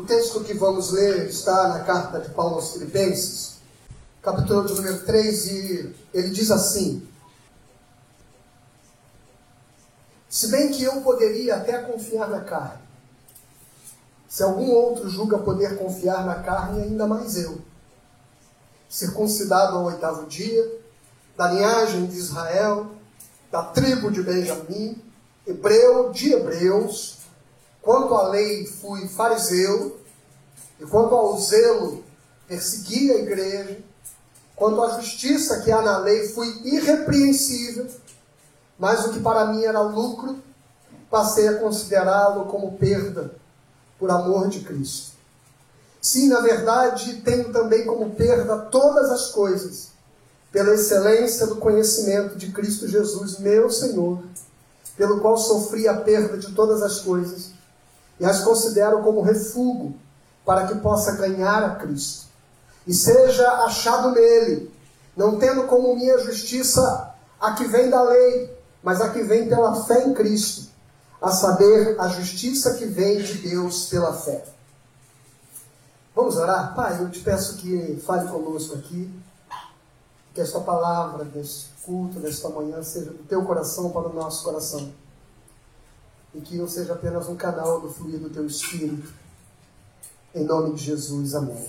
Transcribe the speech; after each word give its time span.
O 0.00 0.04
texto 0.06 0.42
que 0.42 0.54
vamos 0.54 0.92
ler 0.92 1.26
está 1.26 1.68
na 1.68 1.80
carta 1.80 2.20
de 2.20 2.30
Paulo 2.30 2.54
aos 2.54 2.72
Filipenses, 2.72 3.56
capítulo 4.22 4.66
de 4.66 4.72
número 4.72 5.04
3, 5.04 5.46
e 5.46 5.94
ele 6.14 6.30
diz 6.30 6.50
assim: 6.50 7.06
Se 10.26 10.48
bem 10.48 10.70
que 10.70 10.82
eu 10.82 11.02
poderia 11.02 11.56
até 11.56 11.82
confiar 11.82 12.30
na 12.30 12.40
carne, 12.40 12.80
se 14.26 14.42
algum 14.42 14.70
outro 14.70 15.06
julga 15.06 15.36
poder 15.36 15.76
confiar 15.76 16.24
na 16.24 16.36
carne, 16.36 16.82
ainda 16.82 17.06
mais 17.06 17.36
eu. 17.36 17.60
Circuncidado 18.88 19.76
ao 19.76 19.84
oitavo 19.84 20.26
dia, 20.26 20.80
da 21.36 21.52
linhagem 21.52 22.06
de 22.06 22.16
Israel, 22.16 22.90
da 23.52 23.64
tribo 23.64 24.10
de 24.10 24.22
Benjamim, 24.22 24.96
hebreu 25.46 26.10
de 26.10 26.32
hebreus, 26.32 27.18
quanto 27.82 28.14
à 28.14 28.28
lei 28.28 28.66
fui 28.66 29.08
fariseu, 29.08 29.98
e 30.78 30.86
quanto 30.86 31.14
ao 31.14 31.38
zelo 31.38 32.02
persegui 32.48 33.12
a 33.12 33.16
igreja, 33.16 33.78
quanto 34.56 34.82
à 34.82 35.00
justiça 35.00 35.60
que 35.60 35.70
há 35.70 35.80
na 35.82 35.98
lei 35.98 36.28
fui 36.28 36.48
irrepreensível, 36.64 37.86
mas 38.78 39.06
o 39.06 39.12
que 39.12 39.20
para 39.20 39.46
mim 39.46 39.62
era 39.64 39.80
lucro, 39.80 40.38
passei 41.10 41.48
a 41.48 41.58
considerá-lo 41.58 42.46
como 42.46 42.78
perda 42.78 43.34
por 43.98 44.10
amor 44.10 44.48
de 44.48 44.60
Cristo. 44.60 45.12
Sim, 46.00 46.28
na 46.28 46.40
verdade, 46.40 47.20
tenho 47.22 47.52
também 47.52 47.84
como 47.84 48.14
perda 48.14 48.56
todas 48.56 49.10
as 49.10 49.28
coisas, 49.28 49.90
pela 50.50 50.74
excelência 50.74 51.46
do 51.46 51.56
conhecimento 51.56 52.36
de 52.36 52.50
Cristo 52.50 52.88
Jesus, 52.88 53.38
meu 53.38 53.70
Senhor, 53.70 54.22
pelo 54.96 55.20
qual 55.20 55.36
sofri 55.36 55.86
a 55.86 56.00
perda 56.00 56.38
de 56.38 56.52
todas 56.52 56.82
as 56.82 57.00
coisas, 57.00 57.52
e 58.20 58.24
as 58.24 58.44
considero 58.44 59.02
como 59.02 59.22
refúgio 59.22 59.94
para 60.44 60.66
que 60.66 60.74
possa 60.76 61.12
ganhar 61.12 61.64
a 61.64 61.74
Cristo 61.76 62.26
e 62.86 62.92
seja 62.92 63.48
achado 63.64 64.10
nele, 64.12 64.70
não 65.16 65.38
tendo 65.38 65.64
como 65.64 65.94
minha 65.96 66.18
justiça 66.18 67.14
a 67.40 67.52
que 67.52 67.64
vem 67.64 67.88
da 67.88 68.02
lei, 68.02 68.56
mas 68.82 69.00
a 69.00 69.10
que 69.10 69.22
vem 69.22 69.48
pela 69.48 69.84
fé 69.84 70.04
em 70.04 70.14
Cristo, 70.14 70.68
a 71.20 71.30
saber, 71.30 71.98
a 71.98 72.08
justiça 72.08 72.74
que 72.74 72.86
vem 72.86 73.22
de 73.22 73.34
Deus 73.34 73.86
pela 73.86 74.12
fé. 74.12 74.44
Vamos 76.14 76.36
orar? 76.36 76.74
Pai, 76.74 77.00
eu 77.00 77.10
te 77.10 77.20
peço 77.20 77.56
que 77.56 78.02
fale 78.04 78.28
conosco 78.28 78.74
aqui, 78.74 79.10
que 80.34 80.40
esta 80.40 80.60
palavra 80.60 81.24
deste 81.24 81.70
culto, 81.84 82.18
desta 82.20 82.48
manhã, 82.48 82.82
seja 82.82 83.10
do 83.10 83.24
teu 83.24 83.44
coração 83.44 83.90
para 83.90 84.08
o 84.08 84.12
nosso 84.12 84.44
coração. 84.44 84.92
E 86.34 86.40
que 86.40 86.56
eu 86.56 86.68
seja 86.68 86.92
apenas 86.92 87.28
um 87.28 87.36
canal 87.36 87.80
do 87.80 87.88
fluir 87.88 88.18
do 88.18 88.30
teu 88.30 88.46
Espírito. 88.46 89.12
Em 90.34 90.44
nome 90.44 90.74
de 90.74 90.84
Jesus, 90.84 91.34
amém. 91.34 91.68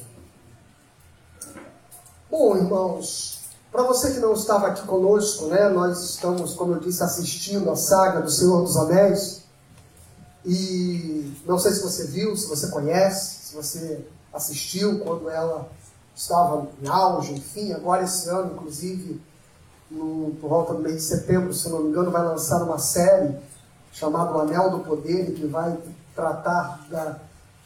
Bom, 2.29 2.55
irmãos, 2.55 3.41
para 3.71 3.83
você 3.83 4.11
que 4.11 4.19
não 4.19 4.33
estava 4.33 4.67
aqui 4.67 4.85
conosco, 4.85 5.47
né, 5.47 5.67
nós 5.69 6.11
estamos, 6.11 6.53
como 6.53 6.73
eu 6.73 6.79
disse, 6.79 7.01
assistindo 7.01 7.71
a 7.71 7.75
saga 7.75 8.21
do 8.21 8.29
Senhor 8.29 8.61
dos 8.61 8.77
Anéis. 8.77 9.43
E 10.45 11.33
não 11.45 11.57
sei 11.57 11.71
se 11.71 11.81
você 11.81 12.05
viu, 12.07 12.35
se 12.35 12.47
você 12.47 12.69
conhece, 12.69 13.47
se 13.47 13.55
você 13.55 14.05
assistiu 14.33 14.99
quando 14.99 15.29
ela 15.29 15.69
estava 16.15 16.67
em 16.81 16.87
auge, 16.87 17.33
enfim, 17.33 17.73
agora 17.73 18.03
esse 18.03 18.29
ano, 18.29 18.53
inclusive, 18.53 19.21
no, 19.89 20.35
por 20.39 20.49
volta 20.49 20.73
do 20.73 20.81
mês 20.81 20.97
de 20.97 21.01
setembro, 21.03 21.53
se 21.53 21.69
não 21.69 21.83
me 21.83 21.89
engano, 21.89 22.11
vai 22.11 22.23
lançar 22.23 22.61
uma 22.63 22.77
série 22.77 23.35
chamada 23.91 24.35
O 24.35 24.41
Anel 24.41 24.69
do 24.69 24.79
Poder, 24.79 25.33
que 25.33 25.45
vai 25.45 25.77
tratar 26.15 26.85
da, 26.89 27.19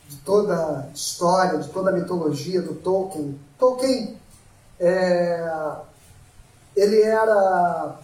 de 0.07 0.17
toda 0.17 0.55
a 0.55 0.87
história, 0.93 1.59
de 1.59 1.69
toda 1.69 1.91
a 1.91 1.93
mitologia 1.93 2.61
do 2.61 2.75
Tolkien. 2.75 3.39
Tolkien, 3.57 4.17
é, 4.79 5.75
ele 6.75 7.01
era, 7.01 7.95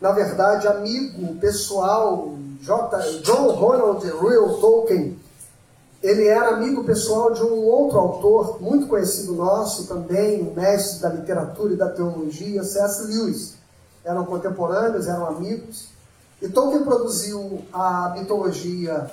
na 0.00 0.10
verdade, 0.12 0.66
amigo 0.66 1.34
pessoal, 1.36 2.34
J, 2.60 2.98
John 3.22 3.48
Ronald 3.52 4.04
Reuel 4.04 4.58
Tolkien, 4.60 5.18
ele 6.02 6.26
era 6.26 6.54
amigo 6.54 6.82
pessoal 6.84 7.32
de 7.32 7.42
um 7.42 7.62
outro 7.66 7.98
autor 7.98 8.60
muito 8.60 8.86
conhecido 8.86 9.34
nosso 9.34 9.86
também, 9.86 10.42
um 10.42 10.54
mestre 10.54 11.00
da 11.00 11.10
literatura 11.10 11.74
e 11.74 11.76
da 11.76 11.90
teologia, 11.90 12.64
C.S. 12.64 13.04
Lewis. 13.04 13.54
Eram 14.02 14.24
contemporâneos, 14.24 15.06
eram 15.06 15.26
amigos. 15.26 15.88
E 16.40 16.48
Tolkien 16.48 16.84
produziu 16.84 17.64
a 17.72 18.14
mitologia, 18.16 19.10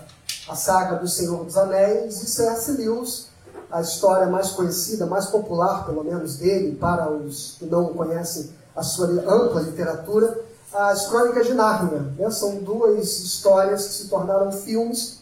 a 0.47 0.55
saga 0.55 0.95
do 0.95 1.07
Senhor 1.07 1.43
dos 1.43 1.57
Anéis, 1.57 2.23
e 2.23 2.27
C.S. 2.27 2.71
Lewis, 2.71 3.27
a 3.69 3.81
história 3.81 4.27
mais 4.27 4.51
conhecida, 4.51 5.05
mais 5.05 5.25
popular, 5.25 5.85
pelo 5.85 6.03
menos 6.03 6.37
dele, 6.37 6.75
para 6.75 7.11
os 7.11 7.55
que 7.59 7.65
não 7.65 7.93
conhecem 7.93 8.49
a 8.73 8.81
sua 8.81 9.07
ampla 9.07 9.61
literatura, 9.61 10.39
as 10.73 11.07
Crônicas 11.07 11.47
de 11.47 11.53
Nárnia. 11.53 12.13
Né? 12.17 12.29
São 12.31 12.57
duas 12.57 13.19
histórias 13.19 13.87
que 13.87 13.93
se 13.93 14.07
tornaram 14.07 14.51
filmes 14.51 15.21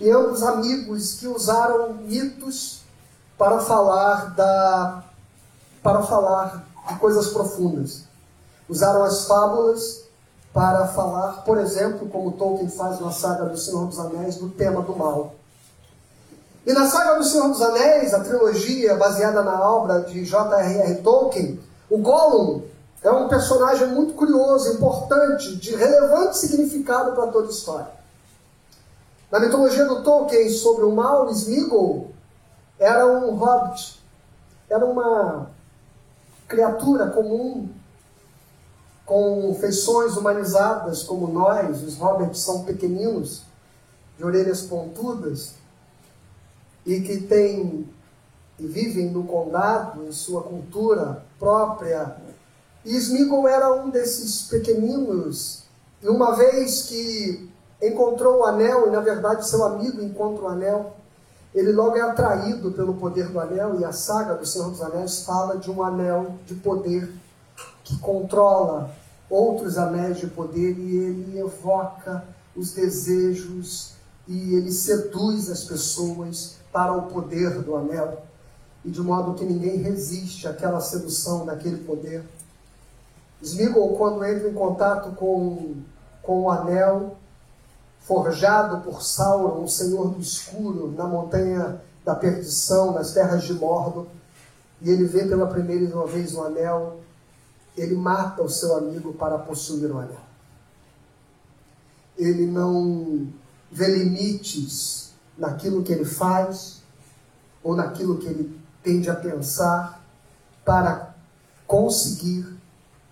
e 0.00 0.10
ambos 0.10 0.42
amigos 0.42 1.14
que 1.14 1.28
usaram 1.28 1.94
mitos 1.94 2.80
para 3.38 3.60
falar 3.60 4.34
da 4.34 5.04
para 5.82 6.02
falar 6.02 6.66
de 6.88 6.98
coisas 6.98 7.28
profundas. 7.28 8.02
Usaram 8.68 9.04
as 9.04 9.26
fábulas 9.26 10.05
para 10.56 10.86
falar, 10.86 11.44
por 11.44 11.58
exemplo, 11.58 12.08
como 12.08 12.32
Tolkien 12.32 12.70
faz 12.70 12.98
na 12.98 13.12
saga 13.12 13.44
do 13.44 13.58
Senhor 13.58 13.88
dos 13.88 13.98
Anéis, 13.98 14.36
do 14.36 14.48
tema 14.48 14.80
do 14.80 14.96
mal. 14.96 15.34
E 16.64 16.72
na 16.72 16.88
saga 16.88 17.18
do 17.18 17.24
Senhor 17.24 17.48
dos 17.48 17.60
Anéis, 17.60 18.14
a 18.14 18.24
trilogia 18.24 18.96
baseada 18.96 19.42
na 19.42 19.70
obra 19.70 20.00
de 20.00 20.24
J.R.R. 20.24 20.94
Tolkien, 21.02 21.60
o 21.90 21.98
Gollum 21.98 22.62
é 23.02 23.10
um 23.10 23.28
personagem 23.28 23.88
muito 23.88 24.14
curioso, 24.14 24.72
importante, 24.72 25.56
de 25.56 25.76
relevante 25.76 26.38
significado 26.38 27.12
para 27.12 27.26
toda 27.26 27.48
a 27.48 27.50
história. 27.50 27.90
Na 29.30 29.38
mitologia 29.38 29.84
do 29.84 30.02
Tolkien 30.02 30.48
sobre 30.48 30.86
o 30.86 30.90
mal, 30.90 31.28
Smeagol 31.32 32.12
era 32.78 33.06
um 33.06 33.34
hobbit, 33.34 34.02
era 34.70 34.86
uma 34.86 35.50
criatura 36.48 37.08
comum, 37.10 37.68
com 39.06 39.56
feições 39.60 40.16
humanizadas 40.16 41.04
como 41.04 41.28
nós, 41.28 41.82
os 41.84 41.96
hobbits 41.96 42.40
são 42.40 42.64
pequeninos, 42.64 43.44
de 44.18 44.24
orelhas 44.24 44.62
pontudas, 44.62 45.54
e 46.84 47.00
que 47.00 47.20
têm 47.20 47.88
e 48.58 48.66
vivem 48.66 49.10
no 49.10 49.24
condado, 49.24 50.04
em 50.04 50.12
sua 50.12 50.42
cultura 50.42 51.22
própria. 51.38 52.16
E 52.84 52.96
Smeagol 52.96 53.46
era 53.46 53.72
um 53.74 53.90
desses 53.90 54.42
pequeninos, 54.48 55.62
e 56.02 56.08
uma 56.08 56.34
vez 56.34 56.82
que 56.82 57.50
encontrou 57.80 58.40
o 58.40 58.44
anel, 58.44 58.88
e 58.88 58.90
na 58.90 59.00
verdade 59.00 59.46
seu 59.46 59.62
amigo 59.64 60.02
encontra 60.02 60.44
o 60.44 60.48
anel, 60.48 60.94
ele 61.54 61.72
logo 61.72 61.96
é 61.96 62.00
atraído 62.00 62.72
pelo 62.72 62.94
poder 62.94 63.28
do 63.28 63.38
anel, 63.38 63.78
e 63.78 63.84
a 63.84 63.92
saga 63.92 64.34
do 64.34 64.44
Senhor 64.44 64.70
dos 64.70 64.82
Anéis 64.82 65.20
fala 65.20 65.56
de 65.56 65.70
um 65.70 65.82
anel 65.82 66.34
de 66.44 66.54
poder 66.54 67.12
que 67.86 67.96
controla 67.98 68.90
outros 69.30 69.78
anéis 69.78 70.18
de 70.18 70.26
poder 70.26 70.76
e 70.76 70.96
ele 70.96 71.38
evoca 71.38 72.24
os 72.54 72.72
desejos 72.72 73.92
e 74.26 74.54
ele 74.54 74.72
seduz 74.72 75.48
as 75.48 75.62
pessoas 75.62 76.56
para 76.72 76.92
o 76.92 77.02
poder 77.02 77.62
do 77.62 77.76
anel, 77.76 78.22
e 78.84 78.90
de 78.90 79.00
modo 79.00 79.34
que 79.34 79.44
ninguém 79.44 79.76
resiste 79.76 80.48
àquela 80.48 80.80
sedução 80.80 81.46
daquele 81.46 81.78
poder. 81.84 82.24
Smeagol, 83.40 83.96
quando 83.96 84.24
entra 84.24 84.48
em 84.48 84.54
contato 84.54 85.14
com, 85.14 85.76
com 86.22 86.42
o 86.42 86.50
anel, 86.50 87.16
forjado 88.00 88.82
por 88.82 89.00
Sauron, 89.00 89.62
o 89.62 89.68
Senhor 89.68 90.08
do 90.08 90.20
Escuro, 90.20 90.92
na 90.96 91.06
montanha 91.06 91.80
da 92.04 92.16
perdição, 92.16 92.92
nas 92.92 93.12
terras 93.12 93.44
de 93.44 93.54
Mordor, 93.54 94.06
e 94.82 94.90
ele 94.90 95.04
vê 95.04 95.24
pela 95.24 95.46
primeira 95.46 96.04
vez 96.06 96.34
o 96.34 96.42
anel, 96.42 96.98
ele 97.76 97.94
mata 97.94 98.42
o 98.42 98.48
seu 98.48 98.76
amigo 98.76 99.12
para 99.12 99.38
possuir 99.38 99.90
o 99.90 99.98
anel. 99.98 100.20
Ele 102.16 102.46
não 102.46 103.28
vê 103.70 103.88
limites 103.88 105.12
naquilo 105.36 105.82
que 105.82 105.92
ele 105.92 106.04
faz 106.04 106.82
ou 107.62 107.76
naquilo 107.76 108.18
que 108.18 108.26
ele 108.26 108.60
tende 108.82 109.10
a 109.10 109.14
pensar 109.14 110.02
para 110.64 111.14
conseguir 111.66 112.46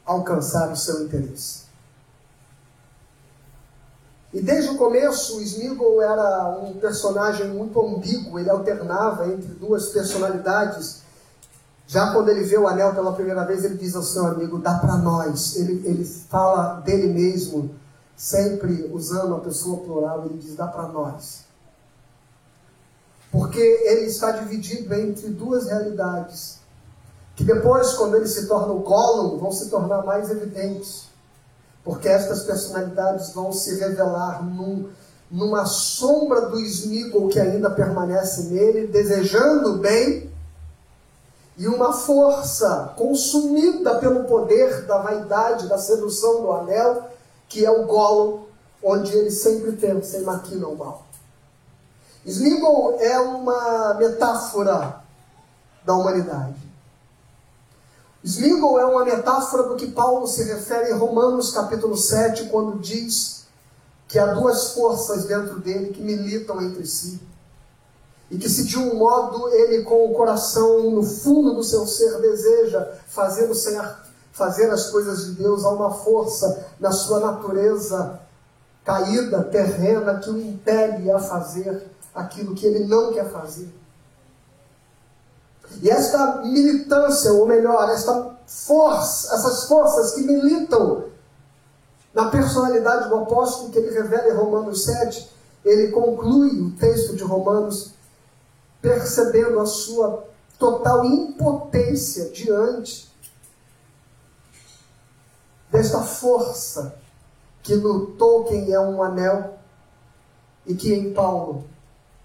alcançar 0.07 0.71
o 0.71 0.77
seu 0.77 1.05
interesse. 1.05 1.65
E 4.35 4.43
desde 4.43 4.71
o 4.71 4.77
começo, 4.77 5.37
o 5.37 5.41
Smeagol 5.41 6.03
era 6.03 6.49
um 6.59 6.75
personagem 6.75 7.49
muito 7.49 7.81
ambíguo, 7.81 8.37
ele 8.37 8.51
alternava 8.51 9.29
entre 9.29 9.47
duas 9.55 9.91
personalidades. 9.91 11.04
Já 11.87 12.13
quando 12.13 12.31
ele 12.31 12.45
vê 12.45 12.57
o 12.57 12.67
anel 12.67 12.95
pela 12.95 13.13
primeira 13.13 13.45
vez, 13.45 13.65
ele 13.65 13.77
diz 13.77 13.95
ao 13.95 14.03
seu 14.03 14.27
amigo: 14.27 14.59
dá 14.59 14.79
para 14.79 14.97
nós. 14.97 15.57
Ele, 15.57 15.87
ele 15.87 16.05
fala 16.05 16.81
dele 16.81 17.13
mesmo, 17.13 17.71
sempre 18.17 18.91
usando 18.93 19.35
a 19.35 19.41
pessoa 19.41 19.83
plural, 19.83 20.25
ele 20.27 20.39
diz: 20.39 20.57
dá 20.57 20.67
para 20.67 20.89
nós. 20.89 21.45
Porque 23.31 23.59
ele 23.61 24.07
está 24.07 24.31
dividido 24.31 24.95
entre 24.95 25.29
duas 25.29 25.67
realidades, 25.67 26.61
que 27.35 27.43
depois, 27.43 27.95
quando 27.95 28.17
ele 28.17 28.29
se 28.29 28.47
torna 28.47 28.73
o 28.73 28.81
Gollum, 28.81 29.39
vão 29.39 29.51
se 29.51 29.69
tornar 29.69 30.05
mais 30.05 30.31
evidentes. 30.31 31.09
Porque 31.83 32.09
estas 32.09 32.45
personalidades 32.45 33.35
vão 33.35 33.53
se 33.53 33.79
revelar 33.79 34.43
num, 34.43 34.89
numa 35.31 35.67
sombra 35.67 36.43
do 36.43 36.59
Smeagol 36.61 37.29
que 37.29 37.39
ainda 37.39 37.69
permanece 37.69 38.45
nele, 38.45 38.87
desejando 38.87 39.75
o 39.75 39.79
bem, 39.79 40.31
e 41.57 41.69
uma 41.69 41.93
força 41.93 42.93
consumida 42.97 43.99
pelo 43.99 44.25
poder 44.25 44.87
da 44.87 44.99
vaidade, 44.99 45.69
da 45.69 45.79
sedução 45.79 46.43
do 46.43 46.53
anel, 46.53 47.09
que 47.49 47.65
é 47.65 47.71
o 47.71 47.85
Gollum, 47.85 48.45
onde 48.83 49.17
ele 49.17 49.31
sempre 49.31 49.73
pensa 49.73 50.19
em 50.19 50.23
maquina 50.23 50.67
o 50.67 50.77
mal. 50.77 51.07
Smeagol 52.27 52.99
é 53.01 53.19
uma 53.21 53.95
metáfora 53.95 55.01
da 55.85 55.95
humanidade. 55.95 56.57
Smeagol 58.25 58.81
é 58.81 58.87
uma 58.87 59.05
metáfora 59.05 59.65
do 59.65 59.77
que 59.77 59.91
Paulo 59.91 60.27
se 60.27 60.43
refere 60.45 60.91
em 60.91 60.95
Romanos 60.95 61.53
capítulo 61.53 61.97
7, 61.97 62.49
quando 62.49 62.79
diz 62.79 63.45
que 64.09 64.19
há 64.19 64.27
duas 64.27 64.73
forças 64.73 65.27
dentro 65.27 65.61
dele 65.61 65.93
que 65.93 66.01
militam 66.01 66.61
entre 66.63 66.87
si. 66.87 67.21
E 68.31 68.39
que 68.39 68.49
se 68.49 68.65
de 68.65 68.79
um 68.79 68.97
modo 68.97 69.49
ele 69.49 69.83
com 69.85 70.07
o 70.07 70.15
coração 70.15 70.91
no 70.91 71.03
fundo 71.03 71.55
do 71.55 71.63
seu 71.63 71.87
ser 71.87 72.21
deseja 72.21 72.85
fazer 73.07 73.51
o 73.51 73.55
certo, 73.55 74.09
fazer 74.33 74.71
as 74.71 74.91
coisas 74.91 75.27
de 75.27 75.33
Deus, 75.33 75.65
há 75.65 75.71
uma 75.71 75.93
força 75.93 76.67
na 76.81 76.91
sua 76.91 77.21
natureza 77.21 78.21
caída, 78.85 79.45
terrena, 79.45 80.19
que 80.19 80.31
o 80.31 80.41
impele 80.41 81.11
a 81.11 81.19
fazer 81.19 81.87
aquilo 82.15 82.55
que 82.55 82.67
ele 82.67 82.87
não 82.87 83.13
quer 83.13 83.31
fazer. 83.31 83.73
E 85.83 85.91
esta 85.91 86.43
militância, 86.43 87.33
ou 87.33 87.47
melhor, 87.47 87.89
esta 87.91 88.37
força, 88.47 89.35
essas 89.35 89.65
forças 89.65 90.13
que 90.13 90.23
militam 90.23 91.05
na 92.13 92.27
personalidade 92.27 93.09
do 93.09 93.17
apóstolo 93.17 93.71
que 93.71 93.79
ele 93.79 93.91
revela 93.91 94.29
em 94.29 94.37
Romanos 94.37 94.85
7, 94.85 95.31
ele 95.65 95.89
conclui 95.89 96.61
o 96.61 96.71
texto 96.73 97.17
de 97.17 97.25
Romanos 97.25 97.93
percebendo 98.85 99.59
a 99.61 99.65
sua 99.65 100.29
total 100.59 101.07
impotência 101.07 102.29
diante 102.29 103.11
desta 105.73 106.03
força 106.03 106.95
que 107.63 107.77
no 107.77 108.09
Tolkien 108.09 108.71
é 108.75 108.79
um 108.79 109.03
anel 109.03 109.59
e 110.67 110.75
que 110.75 110.93
em 110.93 111.15
Paulo 111.15 111.65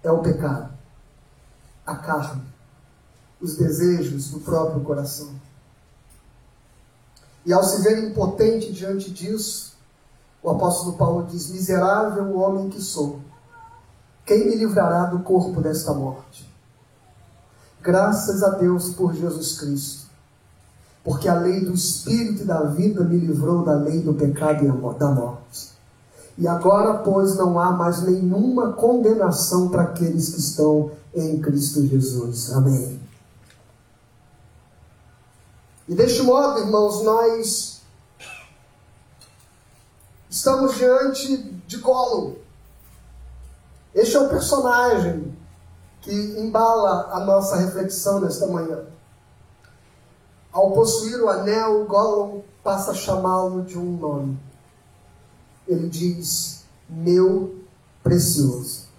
é 0.02 0.10
o 0.12 0.18
pecado, 0.18 0.70
a 1.86 1.96
carne, 1.96 2.42
os 3.40 3.56
desejos 3.56 4.28
do 4.28 4.40
próprio 4.40 4.82
coração. 4.82 5.34
E 7.46 7.54
ao 7.54 7.64
se 7.64 7.80
ver 7.80 8.04
impotente 8.04 8.70
diante 8.70 9.10
disso, 9.10 9.78
o 10.42 10.50
apóstolo 10.50 10.98
Paulo 10.98 11.26
diz: 11.26 11.48
Miserável 11.48 12.36
homem 12.38 12.68
que 12.68 12.82
sou, 12.82 13.18
quem 14.26 14.46
me 14.46 14.56
livrará 14.56 15.06
do 15.06 15.20
corpo 15.20 15.62
desta 15.62 15.94
morte? 15.94 16.49
Graças 17.82 18.42
a 18.42 18.50
Deus 18.50 18.90
por 18.90 19.14
Jesus 19.14 19.58
Cristo, 19.58 20.06
porque 21.02 21.28
a 21.28 21.34
lei 21.34 21.64
do 21.64 21.72
Espírito 21.72 22.42
e 22.42 22.44
da 22.46 22.64
vida 22.64 23.02
me 23.02 23.16
livrou 23.16 23.64
da 23.64 23.74
lei 23.74 24.02
do 24.02 24.12
pecado 24.12 24.64
e 24.64 24.98
da 24.98 25.08
morte. 25.08 25.70
E 26.36 26.46
agora, 26.46 26.98
pois, 26.98 27.36
não 27.36 27.58
há 27.58 27.70
mais 27.70 28.02
nenhuma 28.02 28.72
condenação 28.72 29.68
para 29.68 29.82
aqueles 29.82 30.30
que 30.34 30.40
estão 30.40 30.90
em 31.14 31.40
Cristo 31.40 31.86
Jesus. 31.86 32.52
Amém. 32.52 33.00
E 35.88 35.94
deste 35.94 36.22
modo, 36.22 36.60
irmãos, 36.60 37.02
nós 37.02 37.80
estamos 40.28 40.76
diante 40.76 41.36
de 41.66 41.78
Gollum. 41.78 42.36
Este 43.94 44.16
é 44.16 44.20
o 44.20 44.28
personagem 44.28 45.36
que 46.02 46.12
embala 46.38 47.10
a 47.12 47.20
nossa 47.20 47.56
reflexão 47.56 48.20
nesta 48.20 48.46
manhã. 48.46 48.84
Ao 50.52 50.72
possuir 50.72 51.20
o 51.20 51.28
anel, 51.28 51.84
Gollum 51.84 52.42
passa 52.62 52.90
a 52.90 52.94
chamá-lo 52.94 53.62
de 53.62 53.78
um 53.78 53.96
nome 53.96 54.50
ele 55.70 55.88
diz: 55.88 56.64
meu 56.88 57.54
precioso. 58.02 58.90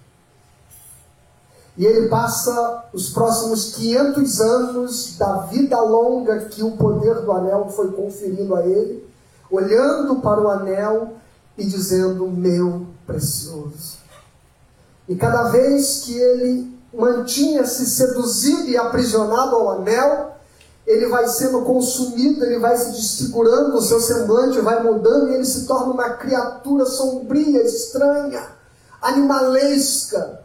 E 1.78 1.86
ele 1.86 2.08
passa 2.10 2.86
os 2.94 3.10
próximos 3.10 3.76
500 3.76 4.42
anos 4.42 5.18
da 5.18 5.38
vida 5.44 5.80
longa 5.82 6.46
que 6.46 6.64
o 6.64 6.78
poder 6.78 7.22
do 7.22 7.32
anel 7.32 7.70
foi 7.70 7.92
conferindo 7.92 8.56
a 8.56 8.66
ele, 8.66 9.08
olhando 9.50 10.18
para 10.18 10.42
o 10.42 10.50
anel 10.50 11.14
e 11.58 11.66
dizendo: 11.66 12.28
Meu 12.28 12.88
precioso. 13.06 14.00
E 15.08 15.16
cada 15.16 15.50
vez 15.50 16.02
que 16.06 16.14
ele 16.14 16.80
mantinha-se 16.94 17.86
seduzido 17.86 18.70
e 18.70 18.78
aprisionado 18.78 19.56
ao 19.56 19.72
anel, 19.72 20.36
ele 20.86 21.08
vai 21.08 21.28
sendo 21.28 21.62
consumido, 21.62 22.44
ele 22.44 22.60
vai 22.60 22.76
se 22.76 22.92
desfigurando, 22.92 23.78
o 23.78 23.82
seu 23.82 24.00
semblante 24.00 24.60
vai 24.60 24.84
mudando 24.84 25.30
e 25.30 25.36
ele 25.36 25.46
se 25.46 25.66
torna 25.66 25.94
uma 25.94 26.10
criatura 26.12 26.86
sombria, 26.86 27.64
estranha, 27.64 28.46
animalesca, 29.02 30.44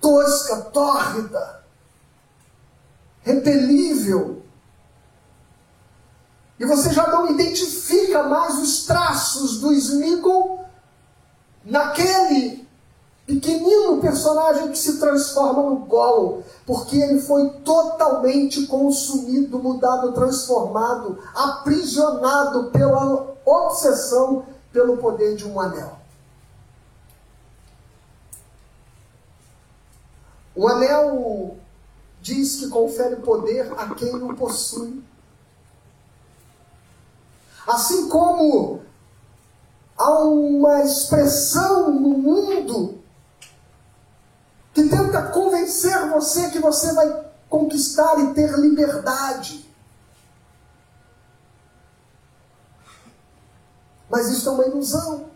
tosca, 0.00 0.56
tórrida, 0.72 1.62
repelível. 3.22 4.42
E 6.58 6.66
você 6.66 6.92
já 6.92 7.06
não 7.06 7.30
identifica 7.30 8.24
mais 8.24 8.58
os 8.58 8.84
traços 8.84 9.58
do 9.58 9.72
Smigol 9.72 10.66
naquele 11.64 12.68
pequenino 13.30 14.00
personagem 14.00 14.72
que 14.72 14.78
se 14.78 14.98
transforma 14.98 15.62
no 15.62 15.76
Gollum, 15.86 16.42
porque 16.66 16.96
ele 16.96 17.20
foi 17.20 17.48
totalmente 17.60 18.66
consumido, 18.66 19.58
mudado, 19.58 20.12
transformado, 20.12 21.18
aprisionado 21.32 22.70
pela 22.70 23.36
obsessão 23.44 24.44
pelo 24.72 24.96
poder 24.96 25.36
de 25.36 25.46
um 25.46 25.60
anel. 25.60 25.98
O 30.54 30.66
anel 30.66 31.56
diz 32.20 32.56
que 32.56 32.68
confere 32.68 33.16
poder 33.16 33.72
a 33.78 33.94
quem 33.94 34.14
o 34.14 34.34
possui. 34.34 35.02
Assim 37.66 38.08
como 38.08 38.80
há 39.96 40.18
uma 40.18 40.82
expressão 40.82 41.92
no 41.92 42.10
mundo 42.10 42.99
que 44.72 44.88
tenta 44.88 45.22
convencer 45.28 46.08
você 46.08 46.50
que 46.50 46.58
você 46.58 46.92
vai 46.92 47.24
conquistar 47.48 48.18
e 48.20 48.34
ter 48.34 48.52
liberdade. 48.58 49.68
Mas 54.08 54.28
isso 54.28 54.48
é 54.48 54.52
uma 54.52 54.66
ilusão. 54.66 55.30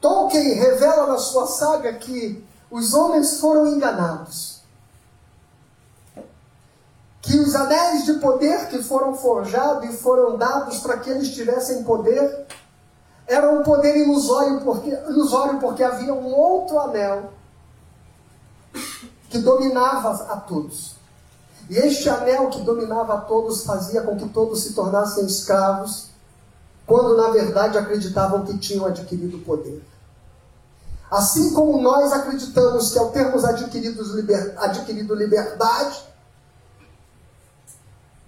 Tolkien 0.00 0.54
revela 0.54 1.06
na 1.06 1.18
sua 1.18 1.46
saga 1.46 1.92
que 1.94 2.44
os 2.70 2.94
homens 2.94 3.40
foram 3.40 3.66
enganados. 3.66 4.62
Que 7.20 7.38
os 7.38 7.54
anéis 7.54 8.04
de 8.04 8.14
poder 8.14 8.68
que 8.68 8.82
foram 8.82 9.14
forjados 9.14 9.88
e 9.88 9.96
foram 9.96 10.36
dados 10.36 10.78
para 10.78 10.98
que 10.98 11.10
eles 11.10 11.34
tivessem 11.34 11.82
poder 11.82 12.46
era 13.26 13.50
um 13.50 13.62
poder 13.62 13.96
ilusório 13.96 14.60
porque, 14.60 14.90
ilusório 14.90 15.58
porque 15.58 15.82
havia 15.82 16.14
um 16.14 16.32
outro 16.32 16.78
anel 16.78 17.32
que 19.28 19.38
dominava 19.38 20.10
a 20.32 20.36
todos. 20.36 20.94
E 21.68 21.76
este 21.76 22.08
anel 22.08 22.48
que 22.48 22.60
dominava 22.60 23.14
a 23.14 23.20
todos 23.22 23.64
fazia 23.64 24.02
com 24.02 24.16
que 24.16 24.28
todos 24.28 24.62
se 24.62 24.72
tornassem 24.72 25.26
escravos, 25.26 26.10
quando 26.86 27.16
na 27.16 27.30
verdade 27.30 27.76
acreditavam 27.76 28.44
que 28.44 28.56
tinham 28.58 28.86
adquirido 28.86 29.44
poder. 29.44 29.84
Assim 31.10 31.52
como 31.52 31.80
nós 31.80 32.12
acreditamos 32.12 32.92
que 32.92 32.98
ao 32.98 33.10
termos 33.10 33.44
adquirido, 33.44 34.02
liber, 34.14 34.54
adquirido 34.58 35.14
liberdade, 35.14 36.04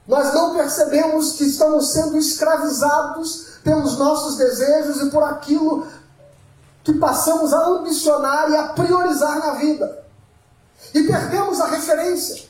nós 0.07 0.33
não 0.33 0.55
percebemos 0.57 1.33
que 1.33 1.45
estamos 1.45 1.93
sendo 1.93 2.17
escravizados 2.17 3.48
pelos 3.63 3.99
nossos 3.99 4.37
desejos 4.37 5.03
e 5.03 5.11
por 5.11 5.23
aquilo 5.23 5.87
que 6.85 6.93
passamos 6.95 7.53
a 7.53 7.67
ambicionar 7.67 8.51
e 8.51 8.57
a 8.57 8.69
priorizar 8.69 9.39
na 9.39 9.55
vida. 9.55 10.05
E 10.95 11.03
perdemos 11.03 11.61
a 11.61 11.67
referência. 11.67 12.49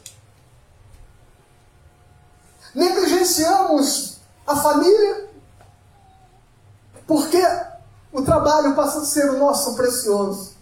Negligenciamos 2.75 4.19
a 4.47 4.55
família, 4.57 5.29
porque 7.07 7.43
o 8.13 8.23
trabalho 8.23 8.75
passa 8.77 9.01
a 9.01 9.05
ser 9.05 9.31
o 9.31 9.39
nosso 9.39 9.75
precioso. 9.75 10.53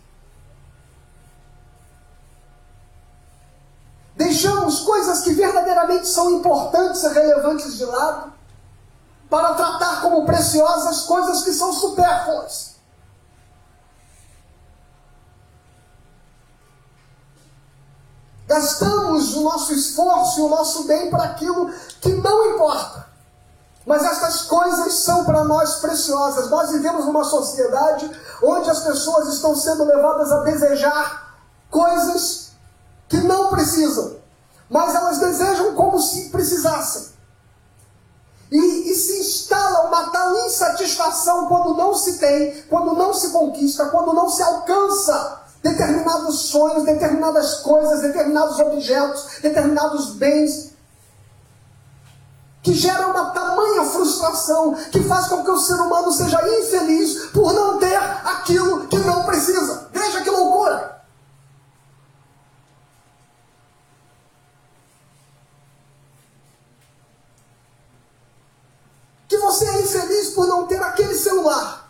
Deixamos 4.16 4.80
coisas 4.80 5.20
que 5.20 5.34
verdadeiramente 5.34 6.08
são 6.08 6.30
importantes 6.30 7.02
e 7.02 7.08
relevantes 7.08 7.76
de 7.76 7.84
lado 7.84 8.36
para 9.28 9.54
tratar 9.54 10.02
como 10.02 10.25
preciosas 10.25 11.02
coisas 11.02 11.42
que 11.42 11.52
são 11.52 11.73
supérfluas. 11.73 12.76
Gastamos 18.47 19.35
o 19.35 19.42
nosso 19.42 19.73
esforço 19.73 20.38
e 20.38 20.42
o 20.42 20.49
nosso 20.49 20.85
bem 20.85 21.11
para 21.11 21.25
aquilo 21.25 21.71
que 22.00 22.12
não 22.12 22.54
importa. 22.54 23.06
Mas 23.85 24.04
essas 24.04 24.42
coisas 24.42 24.95
são 24.95 25.25
para 25.25 25.45
nós 25.45 25.76
preciosas. 25.76 26.49
Nós 26.49 26.71
vivemos 26.71 27.04
numa 27.06 27.25
sociedade 27.25 28.11
onde 28.42 28.71
as 28.71 28.80
pessoas 28.80 29.35
estão 29.35 29.54
sendo 29.54 29.85
levadas 29.85 30.30
a 30.33 30.40
desejar 30.40 31.37
coisas 31.71 32.52
que 33.09 33.18
não 33.18 33.49
precisam, 33.49 34.16
mas 34.68 34.95
elas 34.95 35.18
desejam 35.18 35.75
como 35.75 36.00
se 36.00 36.30
precisassem. 36.30 37.15
Se 38.96 39.18
instala 39.20 39.88
uma 39.88 40.10
tal 40.10 40.34
insatisfação 40.46 41.46
quando 41.46 41.74
não 41.74 41.94
se 41.94 42.18
tem, 42.18 42.62
quando 42.62 42.94
não 42.94 43.12
se 43.12 43.28
conquista, 43.30 43.86
quando 43.86 44.12
não 44.12 44.28
se 44.28 44.42
alcança 44.42 45.42
determinados 45.62 46.46
sonhos, 46.46 46.84
determinadas 46.84 47.56
coisas, 47.56 48.00
determinados 48.00 48.58
objetos, 48.58 49.26
determinados 49.42 50.14
bens, 50.14 50.70
que 52.62 52.72
gera 52.72 53.06
uma 53.06 53.30
tamanha 53.30 53.84
frustração 53.84 54.74
que 54.90 55.02
faz 55.04 55.28
com 55.28 55.44
que 55.44 55.50
o 55.50 55.58
ser 55.58 55.74
humano 55.74 56.10
seja 56.10 56.40
infeliz 56.58 57.26
por 57.26 57.52
não 57.52 57.78
ter 57.78 57.94
aquilo 57.94 58.88
que 58.88 58.98
não 58.98 59.24
precisa. 59.24 59.88
Veja 59.92 60.20
que 60.22 60.30
loucura! 60.30 60.96
Que 69.28 69.38
você 69.38 69.64
é 69.64 69.82
infeliz 69.82 70.30
por 70.30 70.48
não 70.48 70.66
ter 70.66 70.82
aquele 70.82 71.14
celular. 71.14 71.86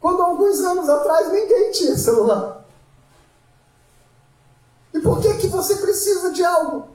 Quando 0.00 0.22
alguns 0.22 0.60
anos 0.60 0.88
atrás 0.88 1.32
ninguém 1.32 1.65
tinha 1.76 1.96
celular. 1.96 2.64
E 4.92 5.00
por 5.00 5.20
que, 5.20 5.34
que 5.34 5.48
você 5.48 5.76
precisa 5.76 6.32
de 6.32 6.44
algo? 6.44 6.88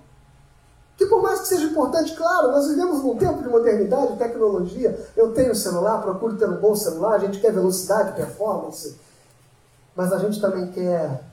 Que 0.97 1.05
por 1.05 1.21
mais 1.21 1.41
que 1.41 1.47
seja 1.47 1.65
importante, 1.65 2.15
claro, 2.15 2.51
nós 2.51 2.67
vivemos 2.67 3.03
num 3.03 3.17
tempo 3.17 3.41
de 3.41 3.49
modernidade, 3.49 4.17
tecnologia. 4.17 4.99
Eu 5.15 5.33
tenho 5.33 5.55
celular, 5.55 6.01
procuro 6.01 6.37
ter 6.37 6.47
um 6.47 6.59
bom 6.59 6.75
celular, 6.75 7.15
a 7.15 7.19
gente 7.19 7.39
quer 7.39 7.51
velocidade, 7.51 8.15
performance. 8.15 8.95
Mas 9.95 10.11
a 10.13 10.19
gente 10.19 10.39
também 10.39 10.71
quer 10.71 11.23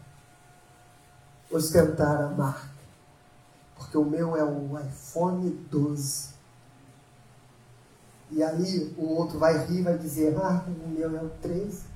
ostentar 1.51 2.23
a 2.23 2.29
marca. 2.29 2.69
Porque 3.77 3.97
o 3.97 4.05
meu 4.05 4.37
é 4.37 4.45
um 4.45 4.79
iPhone 4.79 5.51
12. 5.71 6.29
E 8.31 8.43
aí 8.43 8.95
o 8.99 9.15
outro 9.15 9.39
vai 9.39 9.67
rir 9.67 9.83
vai 9.83 9.97
dizer, 9.97 10.37
ah, 10.37 10.65
o 10.67 10.89
meu 10.89 11.17
é 11.17 11.23
o 11.23 11.31
13. 11.41 11.88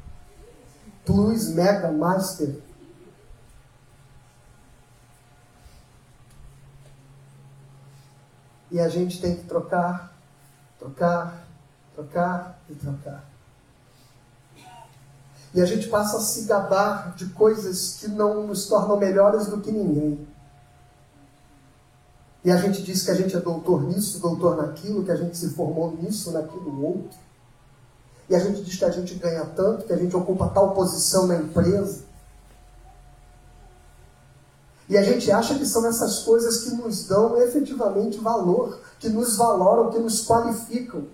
Plus 1.05 1.49
Mega 1.49 1.91
Master. 1.91 2.61
E 8.71 8.81
a 8.81 8.89
gente 8.89 9.21
tem 9.21 9.37
que 9.37 9.45
trocar, 9.45 10.15
trocar, 10.79 11.47
trocar 11.95 12.59
e 12.71 12.75
trocar. 12.75 13.25
E 15.55 15.61
a 15.61 15.67
gente 15.67 15.89
passa 15.89 16.17
a 16.17 16.21
se 16.21 16.45
gabar 16.45 17.15
de 17.15 17.27
coisas 17.27 17.99
que 18.01 18.09
não 18.09 18.47
nos 18.47 18.67
tornam 18.67 18.97
melhores 18.97 19.47
do 19.47 19.61
que 19.61 19.71
ninguém. 19.71 20.27
E 22.45 22.51
a 22.51 22.57
gente 22.57 22.83
diz 22.83 23.05
que 23.05 23.11
a 23.11 23.15
gente 23.15 23.37
é 23.37 23.41
doutor 23.41 23.83
nisso, 23.83 24.19
doutor 24.19 24.57
naquilo, 24.57 25.05
que 25.05 25.11
a 25.11 25.17
gente 25.17 25.37
se 25.37 25.51
formou 25.51 25.97
nisso, 25.97 26.33
naquilo 26.33 26.83
outro. 26.83 27.19
E 28.33 28.35
a 28.35 28.39
gente 28.39 28.63
diz 28.63 28.79
que 28.79 28.85
a 28.87 28.91
gente 28.91 29.15
ganha 29.17 29.45
tanto, 29.45 29.85
que 29.85 29.93
a 29.93 29.97
gente 29.99 30.17
ocupa 30.17 30.49
tal 30.49 30.73
posição 30.73 31.27
na 31.27 31.37
empresa. 31.37 32.03
E 34.89 34.97
a 34.97 35.03
gente 35.03 35.31
acha 35.31 35.55
que 35.59 35.67
são 35.67 35.87
essas 35.87 36.21
coisas 36.21 36.65
que 36.65 36.71
nos 36.71 37.07
dão 37.07 37.37
efetivamente 37.37 38.17
valor, 38.17 38.81
que 38.99 39.11
nos 39.11 39.37
valoram, 39.37 39.91
que 39.91 39.99
nos 39.99 40.25
qualificam. 40.25 41.09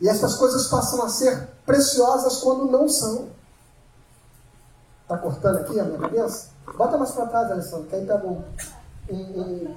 E 0.00 0.08
essas 0.08 0.36
coisas 0.36 0.68
passam 0.68 1.02
a 1.02 1.08
ser 1.08 1.48
preciosas 1.66 2.36
quando 2.36 2.70
não 2.70 2.88
são. 2.88 3.30
Está 5.02 5.18
cortando 5.18 5.56
aqui 5.56 5.80
a 5.80 5.84
minha 5.86 5.98
cabeça? 5.98 6.50
Bota 6.76 6.96
mais 6.96 7.10
para 7.10 7.26
trás, 7.26 7.50
Alessandro, 7.50 7.88
que 7.88 7.96
aí 7.96 8.06
pega 8.06 8.24
um, 8.24 8.44
um, 9.10 9.40
um, 9.40 9.76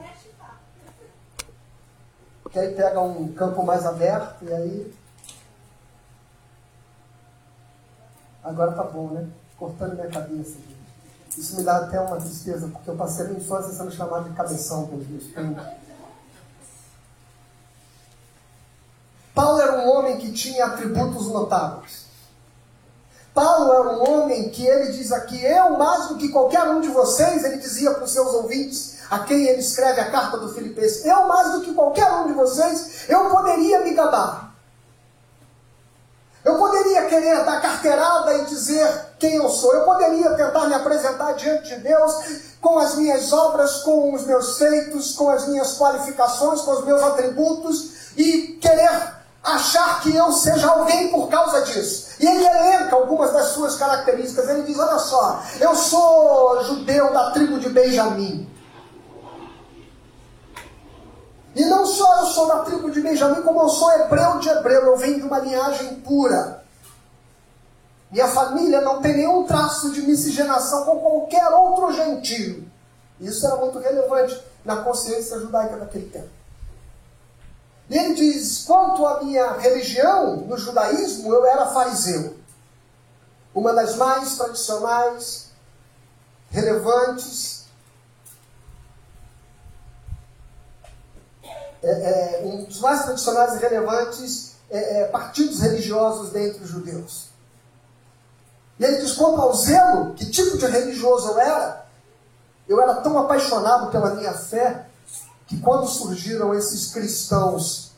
que 2.50 2.60
aí 2.60 2.74
pega 2.74 3.02
um 3.02 3.32
campo 3.34 3.64
mais 3.64 3.86
aberto 3.86 4.44
e 4.44 4.54
aí. 4.54 4.94
Agora 8.44 8.72
tá 8.72 8.84
bom, 8.84 9.10
né? 9.10 9.28
Cortando 9.58 9.96
minha 9.96 10.08
cabeça. 10.08 10.58
Isso 11.38 11.58
me 11.58 11.64
dá 11.64 11.78
até 11.78 12.00
uma 12.00 12.18
tristeza, 12.18 12.68
porque 12.68 12.90
eu 12.90 12.96
passei 12.96 13.26
a 13.26 13.28
minha 13.30 13.40
infância 13.40 13.74
sendo 13.74 13.92
chamado 13.92 14.30
de 14.30 14.36
cabeção 14.36 14.88
pelos 14.88 15.08
meus 15.08 15.26
primos. 15.26 15.62
Paulo 19.36 19.62
era 19.62 19.78
um 19.78 19.90
homem 19.90 20.18
que 20.18 20.32
tinha 20.32 20.66
atributos 20.66 21.28
notáveis. 21.28 22.08
Paulo 23.36 23.72
era 23.72 23.90
um 23.90 24.10
homem 24.10 24.50
que 24.50 24.66
ele 24.66 24.94
diz 24.94 25.12
aqui, 25.12 25.40
eu 25.44 25.78
mais 25.78 26.08
do 26.08 26.18
que 26.18 26.30
qualquer 26.30 26.64
um 26.64 26.82
de 26.82 26.88
vocês, 26.88 27.44
ele 27.44 27.58
dizia 27.58 27.94
para 27.94 28.04
os 28.04 28.12
seus 28.12 28.34
ouvintes, 28.34 28.97
a 29.10 29.20
quem 29.20 29.48
ele 29.48 29.60
escreve 29.60 30.02
a 30.02 30.12
carta 30.12 30.38
do 30.38 30.54
Filipenses, 30.54 31.06
eu 31.06 31.28
mais 31.28 31.52
do 31.52 31.62
que 31.62 31.74
qualquer 31.74 32.12
um 32.14 32.28
de 32.28 32.34
vocês, 32.34 33.06
eu 33.08 33.30
poderia 33.30 33.80
me 33.82 33.94
gabar. 33.94 34.48
Eu 36.48 36.58
poderia 36.58 37.06
querer 37.08 37.44
dar 37.44 37.62
carteirada 37.62 38.34
e 38.36 38.46
dizer 38.46 38.88
quem 39.20 39.36
eu 39.36 39.50
sou. 39.50 39.74
Eu 39.74 39.84
poderia 39.84 40.34
tentar 40.34 40.66
me 40.68 40.76
apresentar 40.76 41.34
diante 41.34 41.76
de 41.76 41.82
Deus 41.82 42.14
com 42.62 42.80
as 42.80 42.96
minhas 42.96 43.34
obras, 43.34 43.80
com 43.84 44.14
os 44.14 44.26
meus 44.26 44.58
feitos, 44.58 45.14
com 45.14 45.30
as 45.30 45.46
minhas 45.48 45.78
qualificações, 45.78 46.62
com 46.62 46.72
os 46.72 46.86
meus 46.86 47.04
atributos 47.04 48.14
e 48.16 48.58
querer 48.62 48.90
achar 49.44 50.02
que 50.02 50.16
eu 50.16 50.32
seja 50.32 50.68
alguém 50.68 51.10
por 51.10 51.28
causa 51.28 51.62
disso. 51.62 52.08
E 52.20 52.26
ele 52.26 52.46
elenca 52.46 52.96
algumas 52.96 53.34
das 53.34 53.48
suas 53.48 53.76
características. 53.76 54.48
Ele 54.48 54.64
diz: 54.64 54.80
Olha 54.80 55.00
só, 55.00 55.42
eu 55.60 55.76
sou 55.76 56.64
judeu 56.64 57.12
da 57.12 57.32
tribo 57.32 57.60
de 57.60 57.70
Benjamim. 57.70 58.57
E 61.56 61.66
não 61.66 61.86
só 61.86 62.22
eu 62.22 62.26
sou 62.28 62.48
da 62.48 62.60
tribo 62.60 62.92
de 62.92 63.02
Benjamim, 63.02 63.42
como 63.42 63.62
eu 63.62 63.70
sou 63.70 63.92
hebreu 63.94 64.40
de 64.40 64.50
hebreu. 64.50 64.86
Eu 64.86 64.98
venho 64.98 65.22
de 65.22 65.28
uma 65.28 65.40
linhagem 65.40 65.96
pura. 66.02 66.64
Minha 68.12 68.28
família 68.28 68.82
não 68.82 69.02
tem 69.02 69.18
nenhum 69.18 69.44
traço 69.44 69.92
de 69.92 70.02
miscigenação 70.02 70.86
com 70.86 71.00
qualquer 71.00 71.48
outro 71.50 71.92
gentio. 71.92 72.70
Isso 73.20 73.46
era 73.46 73.58
muito 73.58 73.80
relevante 73.80 74.42
na 74.64 74.78
consciência 74.78 75.40
judaica 75.40 75.78
daquele 75.78 76.10
tempo. 76.10 76.30
E 77.90 77.98
ele 77.98 78.14
diz: 78.14 78.64
quanto 78.66 79.06
à 79.06 79.24
minha 79.24 79.54
religião, 79.54 80.38
no 80.38 80.58
judaísmo, 80.58 81.34
eu 81.34 81.46
era 81.46 81.68
fariseu. 81.68 82.38
Uma 83.54 83.74
das 83.74 83.96
mais 83.96 84.38
tradicionais, 84.38 85.50
relevantes, 86.52 87.57
é, 91.84 91.90
é, 91.90 92.42
um 92.46 92.64
dos 92.66 92.80
mais 92.80 93.04
tradicionais 93.04 93.56
e 93.56 93.60
relevantes 93.60 94.56
é, 94.70 95.02
é 95.02 95.06
partidos 95.06 95.60
religiosos 95.62 96.32
dentre 96.32 96.64
os 96.64 96.70
judeus. 96.70 97.30
E 98.80 98.84
ele 98.84 98.98
diz: 98.98 99.14
quanto 99.14 99.42
ao 99.42 99.54
zelo, 99.54 100.14
que 100.14 100.26
tipo 100.26 100.58
de 100.58 100.66
religioso 100.66 101.30
eu 101.30 101.40
era, 101.40 101.86
eu 102.68 102.82
era 102.82 102.96
tão 102.96 103.18
apaixonado 103.18 103.92
pela 103.92 104.16
minha 104.16 104.34
fé 104.34 104.86
que 105.48 105.60
quando 105.60 105.88
surgiram 105.88 106.54
esses 106.54 106.92
cristãos 106.92 107.94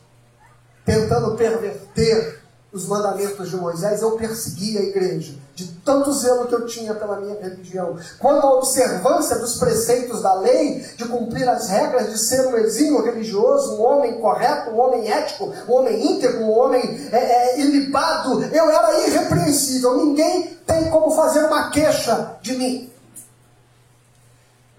tentando 0.84 1.36
perverter 1.36 2.39
os 2.72 2.86
mandamentos 2.86 3.50
de 3.50 3.56
Moisés, 3.56 4.00
eu 4.00 4.12
persegui 4.12 4.78
a 4.78 4.82
igreja, 4.82 5.34
de 5.54 5.66
tanto 5.84 6.12
zelo 6.12 6.46
que 6.46 6.54
eu 6.54 6.66
tinha 6.66 6.94
pela 6.94 7.18
minha 7.20 7.40
religião. 7.40 7.96
Quando 8.18 8.46
a 8.46 8.54
observância 8.54 9.36
dos 9.36 9.58
preceitos 9.58 10.22
da 10.22 10.34
lei, 10.34 10.78
de 10.96 11.04
cumprir 11.08 11.48
as 11.48 11.68
regras, 11.68 12.10
de 12.10 12.18
ser 12.18 12.46
um 12.46 12.56
exímio 12.56 13.02
religioso, 13.02 13.74
um 13.74 13.82
homem 13.82 14.20
correto, 14.20 14.70
um 14.70 14.78
homem 14.78 15.10
ético, 15.10 15.52
um 15.68 15.72
homem 15.72 16.12
íntegro, 16.12 16.44
um 16.44 16.58
homem 16.58 17.08
é, 17.10 17.18
é, 17.18 17.60
ilibado, 17.60 18.44
eu 18.44 18.70
era 18.70 19.06
irrepreensível. 19.06 19.96
Ninguém 19.96 20.56
tem 20.64 20.90
como 20.90 21.10
fazer 21.10 21.44
uma 21.46 21.70
queixa 21.70 22.36
de 22.40 22.56
mim. 22.56 22.90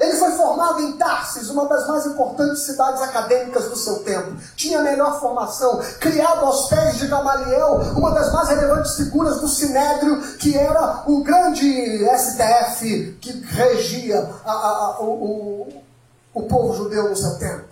Ele 0.01 0.13
foi 0.13 0.31
formado 0.31 0.81
em 0.81 0.93
Tarsis, 0.93 1.47
uma 1.51 1.67
das 1.67 1.87
mais 1.87 2.07
importantes 2.07 2.63
cidades 2.63 2.99
acadêmicas 3.03 3.65
do 3.65 3.75
seu 3.75 3.99
tempo. 3.99 4.35
Tinha 4.55 4.79
a 4.79 4.83
melhor 4.83 5.19
formação, 5.19 5.79
criado 5.99 6.43
aos 6.43 6.67
pés 6.69 6.97
de 6.97 7.05
Gamaliel, 7.05 7.75
uma 7.95 8.09
das 8.09 8.33
mais 8.33 8.49
relevantes 8.49 8.95
figuras 8.95 9.39
do 9.39 9.47
Sinédrio, 9.47 10.19
que 10.39 10.57
era 10.57 11.03
o 11.05 11.23
grande 11.23 12.03
STF 12.17 13.15
que 13.21 13.31
regia 13.45 14.27
a, 14.43 14.51
a, 14.51 14.55
a, 14.55 15.01
o, 15.01 15.05
o, 15.05 15.83
o 16.33 16.41
povo 16.47 16.73
judeu 16.73 17.07
no 17.07 17.15
seu 17.15 17.37
tempo. 17.37 17.65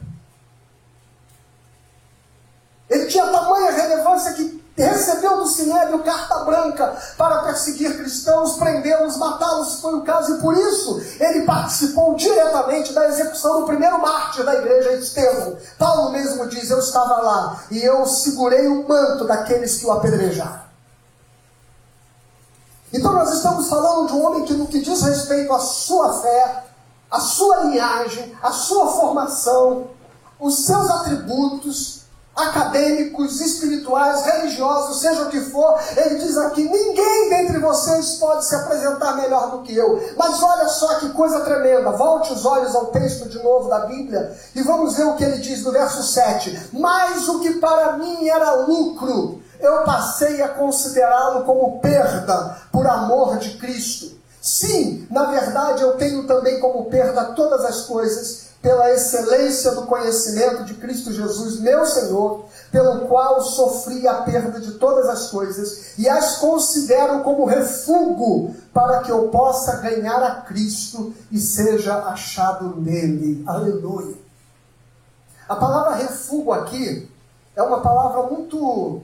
Ele 2.87 3.07
tinha 3.07 3.25
tamanha 3.25 3.71
relevância 3.71 4.33
que 4.33 4.63
recebeu 4.83 5.37
do 5.37 5.47
Sinédrio 5.47 6.03
carta 6.03 6.43
branca 6.45 6.95
para 7.17 7.43
perseguir 7.43 7.97
cristãos, 7.97 8.53
prendê-los, 8.53 9.17
matá-los, 9.17 9.75
se 9.75 9.81
foi 9.81 9.95
o 9.95 10.01
caso, 10.01 10.35
e 10.35 10.41
por 10.41 10.55
isso 10.55 11.01
ele 11.19 11.45
participou 11.45 12.15
diretamente 12.15 12.93
da 12.93 13.07
execução 13.07 13.61
do 13.61 13.65
primeiro 13.65 14.01
mártir 14.01 14.45
da 14.45 14.55
igreja, 14.55 14.93
Estevão. 14.93 15.57
Paulo 15.77 16.11
mesmo 16.11 16.47
diz: 16.47 16.69
Eu 16.69 16.79
estava 16.79 17.21
lá 17.21 17.63
e 17.71 17.83
eu 17.83 18.05
segurei 18.05 18.67
o 18.67 18.87
manto 18.87 19.25
daqueles 19.25 19.77
que 19.77 19.85
o 19.85 19.91
apedrejaram. 19.91 20.69
Então 22.91 23.13
nós 23.13 23.31
estamos 23.33 23.69
falando 23.69 24.07
de 24.07 24.13
um 24.13 24.25
homem 24.25 24.45
que, 24.45 24.53
no 24.53 24.67
que 24.67 24.81
diz 24.81 25.01
respeito 25.01 25.53
à 25.53 25.59
sua 25.59 26.21
fé, 26.21 26.63
à 27.09 27.19
sua 27.19 27.63
linhagem, 27.63 28.35
à 28.41 28.51
sua 28.51 28.87
formação, 28.87 29.87
os 30.39 30.65
seus 30.65 30.89
atributos, 30.89 31.98
acadêmicos, 32.39 33.41
espirituais, 33.41 34.23
religiosos, 34.25 35.01
seja 35.01 35.23
o 35.23 35.29
que 35.29 35.39
for, 35.41 35.79
ele 35.95 36.15
diz 36.15 36.37
aqui: 36.37 36.63
ninguém 36.63 37.29
dentre 37.29 37.59
vocês 37.59 38.15
pode 38.15 38.45
se 38.45 38.55
apresentar 38.55 39.15
melhor 39.15 39.51
do 39.51 39.61
que 39.61 39.75
eu. 39.75 40.01
Mas 40.17 40.41
olha 40.41 40.67
só 40.67 40.95
que 40.95 41.09
coisa 41.09 41.41
tremenda. 41.41 41.91
Volte 41.91 42.33
os 42.33 42.45
olhos 42.45 42.75
ao 42.75 42.87
texto 42.87 43.27
de 43.29 43.41
novo 43.43 43.69
da 43.69 43.79
Bíblia 43.81 44.35
e 44.55 44.61
vamos 44.61 44.95
ver 44.95 45.05
o 45.05 45.15
que 45.15 45.23
ele 45.23 45.37
diz 45.37 45.63
no 45.63 45.71
verso 45.71 46.03
7. 46.03 46.69
Mas 46.73 47.27
o 47.27 47.39
que 47.39 47.55
para 47.55 47.93
mim 47.93 48.27
era 48.27 48.55
lucro, 48.55 49.41
eu 49.59 49.83
passei 49.83 50.41
a 50.41 50.49
considerá-lo 50.49 51.43
como 51.43 51.79
perda 51.79 52.57
por 52.71 52.87
amor 52.87 53.37
de 53.37 53.57
Cristo. 53.57 54.17
Sim, 54.41 55.05
na 55.11 55.25
verdade 55.25 55.81
eu 55.81 55.97
tenho 55.97 56.25
também 56.25 56.59
como 56.59 56.85
perda 56.85 57.33
todas 57.35 57.65
as 57.65 57.81
coisas 57.81 58.48
pela 58.61 58.91
excelência 58.91 59.71
do 59.71 59.85
conhecimento 59.85 60.65
de 60.65 60.73
Cristo 60.73 61.13
Jesus, 61.13 61.59
meu 61.59 61.85
Senhor, 61.85 62.45
pelo 62.71 63.07
qual 63.07 63.41
sofri 63.41 64.05
a 64.05 64.21
perda 64.23 64.59
de 64.59 64.73
todas 64.73 65.07
as 65.07 65.29
coisas 65.29 65.97
e 65.97 66.09
as 66.09 66.37
considero 66.37 67.23
como 67.23 67.45
refúgio 67.45 68.53
para 68.73 68.99
que 68.99 69.11
eu 69.11 69.29
possa 69.29 69.77
ganhar 69.77 70.21
a 70.21 70.41
Cristo 70.41 71.13
e 71.31 71.39
seja 71.39 71.95
achado 71.99 72.75
nele. 72.81 73.43
Aleluia. 73.47 74.15
A 75.47 75.55
palavra 75.55 75.95
refúgio 75.95 76.51
aqui 76.51 77.09
é 77.55 77.63
uma 77.63 77.79
palavra 77.79 78.23
muito 78.23 79.01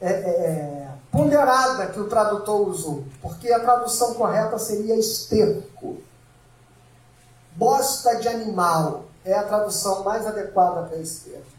é, 0.00 0.08
é, 0.08 0.12
é, 0.12 0.88
ponderada 1.12 1.86
que 1.88 2.00
o 2.00 2.08
tradutor 2.08 2.68
usou, 2.68 3.04
porque 3.20 3.52
a 3.52 3.60
tradução 3.60 4.14
correta 4.14 4.58
seria 4.58 4.96
esterco 4.96 5.98
bosta 7.58 8.16
de 8.16 8.28
animal 8.28 9.04
é 9.24 9.34
a 9.34 9.42
tradução 9.42 10.04
mais 10.04 10.26
adequada 10.26 10.82
para 10.82 10.98
esse 10.98 11.20
termo. 11.28 11.58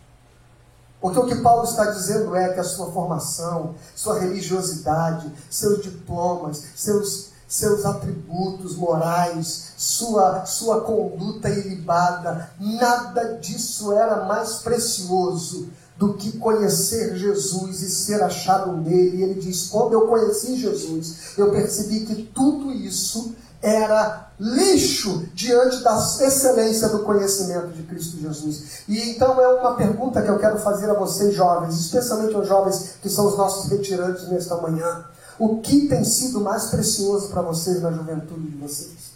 Porque 1.01 1.19
o 1.19 1.27
que 1.27 1.35
Paulo 1.35 1.63
está 1.63 1.85
dizendo 1.85 2.35
é 2.35 2.53
que 2.53 2.59
a 2.59 2.63
sua 2.63 2.91
formação, 2.91 3.75
sua 3.95 4.19
religiosidade, 4.19 5.31
seus 5.49 5.81
diplomas, 5.81 6.61
seus, 6.75 7.29
seus 7.47 7.85
atributos 7.85 8.75
morais, 8.75 9.73
sua, 9.77 10.45
sua 10.45 10.81
conduta 10.81 11.49
ilibada, 11.49 12.51
nada 12.59 13.37
disso 13.37 13.93
era 13.93 14.25
mais 14.25 14.55
precioso 14.55 15.69
do 15.95 16.13
que 16.13 16.37
conhecer 16.37 17.15
Jesus 17.17 17.81
e 17.81 17.89
ser 17.89 18.21
achado 18.23 18.75
nele. 18.77 19.17
E 19.17 19.23
ele 19.23 19.39
diz: 19.39 19.67
quando 19.69 19.93
eu 19.93 20.07
conheci 20.07 20.57
Jesus, 20.57 21.37
eu 21.37 21.51
percebi 21.51 22.05
que 22.05 22.23
tudo 22.23 22.71
isso 22.71 23.35
era 23.61 24.31
lixo 24.39 25.27
diante 25.33 25.83
da 25.83 25.97
excelência 25.97 26.87
do 26.89 26.99
conhecimento 26.99 27.67
de 27.69 27.83
Cristo 27.83 28.17
Jesus. 28.17 28.83
E 28.87 29.11
então 29.11 29.39
é 29.39 29.47
uma 29.59 29.75
pergunta 29.75 30.21
que 30.21 30.29
eu 30.29 30.39
quero 30.39 30.57
fazer 30.59 30.89
a 30.89 30.93
vocês 30.93 31.33
jovens, 31.35 31.75
especialmente 31.77 32.35
aos 32.35 32.47
jovens 32.47 32.95
que 33.01 33.09
são 33.09 33.27
os 33.27 33.37
nossos 33.37 33.69
retirantes 33.69 34.29
nesta 34.29 34.55
manhã. 34.55 35.05
O 35.37 35.59
que 35.59 35.87
tem 35.87 36.03
sido 36.05 36.39
mais 36.41 36.65
precioso 36.65 37.29
para 37.29 37.41
vocês 37.41 37.81
na 37.81 37.91
juventude 37.91 38.49
de 38.49 38.57
vocês? 38.57 39.09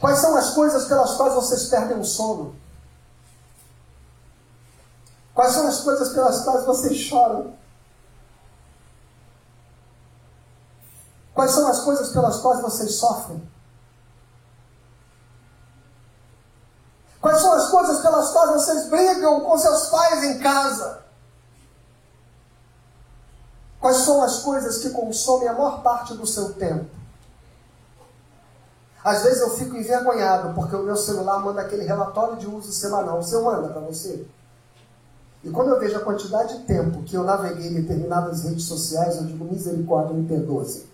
Quais 0.00 0.18
são 0.18 0.36
as 0.36 0.50
coisas 0.50 0.84
pelas 0.84 1.16
quais 1.16 1.34
vocês 1.34 1.64
perdem 1.64 1.98
o 1.98 2.04
sono? 2.04 2.54
Quais 5.34 5.52
são 5.52 5.66
as 5.66 5.80
coisas 5.80 6.10
pelas 6.10 6.44
quais 6.44 6.64
vocês 6.64 6.96
choram? 6.98 7.63
Quais 11.34 11.50
são 11.50 11.66
as 11.66 11.80
coisas 11.80 12.10
pelas 12.10 12.36
quais 12.40 12.60
vocês 12.62 12.94
sofrem? 12.94 13.42
Quais 17.20 17.40
são 17.40 17.52
as 17.52 17.68
coisas 17.70 18.00
pelas 18.00 18.30
quais 18.30 18.50
vocês 18.50 18.88
brigam 18.88 19.40
com 19.40 19.58
seus 19.58 19.86
pais 19.86 20.22
em 20.22 20.38
casa? 20.38 21.02
Quais 23.80 23.96
são 23.98 24.22
as 24.22 24.38
coisas 24.40 24.78
que 24.78 24.90
consomem 24.90 25.48
a 25.48 25.52
maior 25.52 25.82
parte 25.82 26.14
do 26.14 26.26
seu 26.26 26.52
tempo? 26.54 26.88
Às 29.02 29.22
vezes 29.22 29.40
eu 29.40 29.50
fico 29.56 29.76
envergonhado 29.76 30.54
porque 30.54 30.76
o 30.76 30.82
meu 30.82 30.96
celular 30.96 31.40
manda 31.40 31.60
aquele 31.60 31.84
relatório 31.84 32.36
de 32.36 32.46
uso 32.46 32.72
semanal. 32.72 33.18
O 33.18 33.22
seu 33.22 33.42
manda 33.42 33.68
para 33.68 33.80
você? 33.80 34.26
E 35.42 35.50
quando 35.50 35.70
eu 35.70 35.80
vejo 35.80 35.96
a 35.96 36.00
quantidade 36.00 36.58
de 36.58 36.64
tempo 36.64 37.02
que 37.02 37.14
eu 37.14 37.24
naveguei 37.24 37.68
em 37.68 37.74
determinadas 37.74 38.44
redes 38.44 38.64
sociais, 38.64 39.16
eu 39.16 39.24
digo 39.24 39.44
misericórdia, 39.44 40.14
me 40.14 40.26
perdoe. 40.26 40.93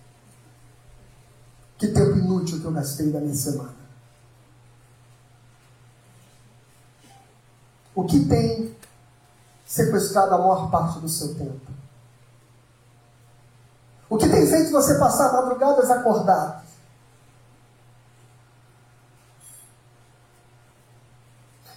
Que 1.80 1.88
tempo 1.88 2.18
inútil 2.18 2.60
que 2.60 2.66
eu 2.66 2.72
gastei 2.72 3.10
da 3.10 3.20
minha 3.20 3.34
semana. 3.34 3.74
O 7.94 8.04
que 8.04 8.26
tem 8.26 8.76
sequestrado 9.64 10.34
a 10.34 10.38
maior 10.38 10.70
parte 10.70 10.98
do 10.98 11.08
seu 11.08 11.34
tempo? 11.34 11.72
O 14.10 14.18
que 14.18 14.28
tem 14.28 14.46
feito 14.46 14.70
você 14.70 14.98
passar 14.98 15.32
madrugadas 15.32 15.90
acordado? 15.90 16.62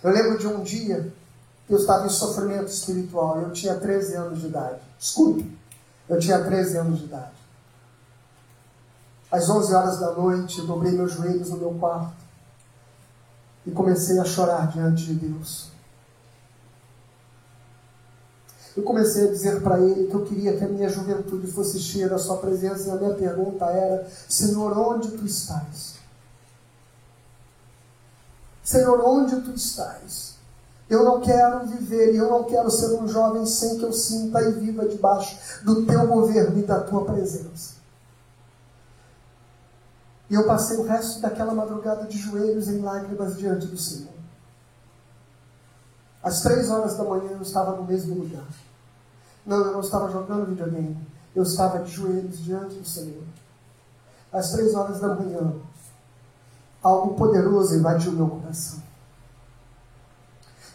Eu 0.04 0.12
lembro 0.12 0.38
de 0.38 0.48
um 0.48 0.64
dia 0.64 1.14
que 1.66 1.74
eu 1.74 1.78
estava 1.78 2.06
em 2.06 2.10
sofrimento 2.10 2.68
espiritual. 2.68 3.40
Eu 3.40 3.54
tinha 3.54 3.80
13 3.80 4.16
anos 4.16 4.42
de 4.42 4.48
idade. 4.48 4.82
Escute, 5.00 5.58
eu 6.10 6.20
tinha 6.20 6.44
13 6.44 6.78
anos 6.78 7.00
de 7.00 7.06
idade. 7.06 7.43
Às 9.34 9.50
11 9.50 9.74
horas 9.74 10.00
da 10.00 10.12
noite, 10.12 10.60
eu 10.60 10.68
dobrei 10.68 10.92
meus 10.92 11.14
joelhos 11.14 11.50
no 11.50 11.58
meu 11.58 11.72
quarto 11.80 12.14
e 13.66 13.72
comecei 13.72 14.20
a 14.20 14.24
chorar 14.24 14.68
diante 14.68 15.06
de 15.06 15.16
Deus. 15.16 15.72
Eu 18.78 18.84
comecei 18.84 19.28
a 19.28 19.32
dizer 19.32 19.64
para 19.64 19.80
Ele 19.80 20.06
que 20.06 20.14
eu 20.14 20.24
queria 20.24 20.56
que 20.56 20.64
a 20.64 20.68
minha 20.68 20.88
juventude 20.88 21.52
fosse 21.52 21.80
cheia 21.80 22.08
da 22.08 22.20
Sua 22.20 22.38
presença, 22.38 22.88
e 22.88 22.92
a 22.92 22.96
minha 22.96 23.16
pergunta 23.16 23.66
era: 23.66 24.08
Senhor, 24.30 24.78
onde 24.78 25.10
tu 25.10 25.26
estás? 25.26 25.96
Senhor, 28.64 29.02
onde 29.04 29.42
tu 29.42 29.50
estás? 29.50 30.36
Eu 30.88 31.04
não 31.04 31.20
quero 31.22 31.66
viver 31.66 32.14
e 32.14 32.18
eu 32.18 32.30
não 32.30 32.44
quero 32.44 32.70
ser 32.70 32.94
um 32.94 33.08
jovem 33.08 33.48
sem 33.48 33.80
que 33.80 33.84
eu 33.84 33.94
sinta 33.94 34.44
e 34.44 34.52
viva 34.52 34.88
debaixo 34.88 35.64
do 35.64 35.88
teu 35.88 36.06
governo 36.06 36.60
e 36.60 36.64
da 36.64 36.82
tua 36.82 37.04
presença. 37.04 37.73
E 40.34 40.36
eu 40.36 40.48
passei 40.48 40.78
o 40.78 40.84
resto 40.84 41.22
daquela 41.22 41.54
madrugada 41.54 42.08
de 42.08 42.18
joelhos 42.18 42.68
em 42.68 42.80
lágrimas 42.80 43.38
diante 43.38 43.68
do 43.68 43.78
Senhor. 43.78 44.16
Às 46.24 46.42
três 46.42 46.72
horas 46.72 46.98
da 46.98 47.04
manhã 47.04 47.34
eu 47.34 47.44
estava 47.44 47.76
no 47.76 47.84
mesmo 47.84 48.16
lugar. 48.16 48.48
Não, 49.46 49.58
eu 49.58 49.74
não 49.74 49.82
estava 49.82 50.12
jogando 50.12 50.48
videogame. 50.48 50.98
Eu 51.36 51.44
estava 51.44 51.84
de 51.84 51.92
joelhos 51.92 52.40
diante 52.40 52.74
do 52.74 52.84
Senhor. 52.84 53.22
Às 54.32 54.52
três 54.54 54.74
horas 54.74 55.00
da 55.00 55.14
manhã, 55.14 55.54
algo 56.82 57.14
poderoso 57.14 57.76
invadiu 57.76 58.14
meu 58.14 58.28
coração. 58.28 58.82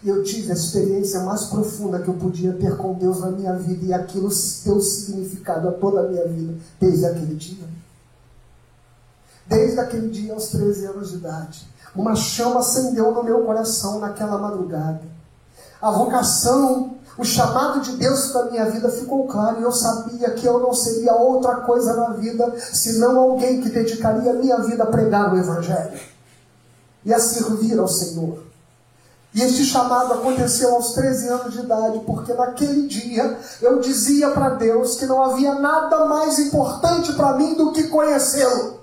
E 0.05 0.09
eu 0.09 0.23
tive 0.23 0.53
a 0.53 0.55
experiência 0.55 1.25
mais 1.25 1.47
profunda 1.47 2.01
que 2.01 2.07
eu 2.07 2.15
podia 2.15 2.53
ter 2.53 2.77
com 2.77 2.95
Deus 2.95 3.23
na 3.23 3.33
minha 3.33 3.55
vida, 3.55 3.87
e 3.87 3.93
aquilo 3.93 4.29
deu 4.65 4.81
significado 4.81 5.69
a 5.69 5.73
toda 5.73 6.03
a 6.03 6.09
minha 6.09 6.29
vida 6.29 6.55
desde 6.79 7.07
aquele 7.07 7.35
dia 7.35 7.88
desde 9.49 9.81
aquele 9.81 10.09
dia 10.11 10.35
aos 10.35 10.49
13 10.49 10.87
anos 10.87 11.11
de 11.11 11.17
idade. 11.17 11.67
Uma 11.97 12.15
chama 12.15 12.61
acendeu 12.61 13.13
no 13.13 13.25
meu 13.25 13.45
coração 13.45 13.99
naquela 13.99 14.39
madrugada. 14.39 15.01
A 15.81 15.91
vocação, 15.91 16.97
o 17.17 17.25
chamado 17.25 17.81
de 17.81 17.97
Deus 17.97 18.27
para 18.27 18.51
minha 18.51 18.71
vida 18.71 18.91
ficou 18.91 19.27
claro 19.27 19.61
e 19.61 19.63
eu 19.63 19.73
sabia 19.73 20.31
que 20.31 20.47
eu 20.47 20.61
não 20.61 20.75
seria 20.75 21.15
outra 21.15 21.57
coisa 21.57 21.95
na 21.95 22.11
vida 22.11 22.55
senão 22.73 23.19
alguém 23.19 23.61
que 23.61 23.71
dedicaria 23.71 24.33
minha 24.35 24.59
vida 24.59 24.83
a 24.83 24.87
pregar 24.87 25.33
o 25.33 25.39
Evangelho 25.39 25.99
e 27.05 27.15
a 27.15 27.19
servir 27.19 27.79
ao 27.79 27.89
Senhor. 27.89 28.49
E 29.35 29.43
este 29.43 29.65
chamado 29.65 30.15
aconteceu 30.15 30.75
aos 30.75 30.95
13 30.95 31.29
anos 31.29 31.53
de 31.53 31.61
idade, 31.61 32.01
porque 32.01 32.33
naquele 32.33 32.89
dia 32.89 33.39
eu 33.61 33.79
dizia 33.79 34.31
para 34.31 34.51
Deus 34.51 34.97
que 34.97 35.07
não 35.07 35.23
havia 35.23 35.55
nada 35.55 36.07
mais 36.07 36.39
importante 36.39 37.13
para 37.13 37.35
mim 37.35 37.55
do 37.55 37.73
que 37.73 37.85
conhecê-lo. 37.85 38.79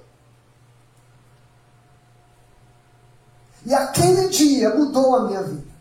E 3.65 3.73
aquele 3.73 4.29
dia 4.29 4.75
mudou 4.75 5.15
a 5.15 5.27
minha 5.27 5.41
vida. 5.41 5.75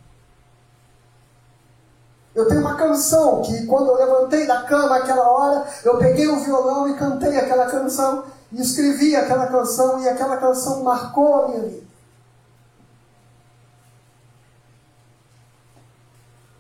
Eu 2.35 2.49
tenho 2.49 2.63
uma 2.63 2.75
canção 2.75 3.43
que 3.43 3.67
quando 3.67 3.91
eu 3.91 3.97
levantei 3.97 4.47
da 4.47 4.63
cama 4.63 4.97
aquela 4.97 5.29
hora, 5.29 5.67
eu 5.85 5.99
peguei 5.99 6.27
o 6.27 6.41
violão 6.41 6.89
e 6.89 6.97
cantei 6.97 7.39
aquela 7.39 7.67
canção, 7.67 8.25
e 8.51 8.61
escrevi 8.61 9.15
aquela 9.15 9.47
canção, 9.47 10.03
e 10.03 10.09
aquela 10.09 10.37
canção 10.39 10.83
marcou 10.83 11.45
a 11.45 11.49
minha 11.49 11.63
vida. 11.63 11.85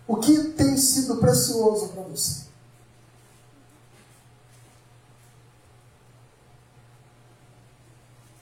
O 0.07 0.17
que 0.17 0.39
tem 0.51 0.77
sido 0.77 1.17
precioso 1.17 1.89
para 1.89 2.03
você? 2.03 2.45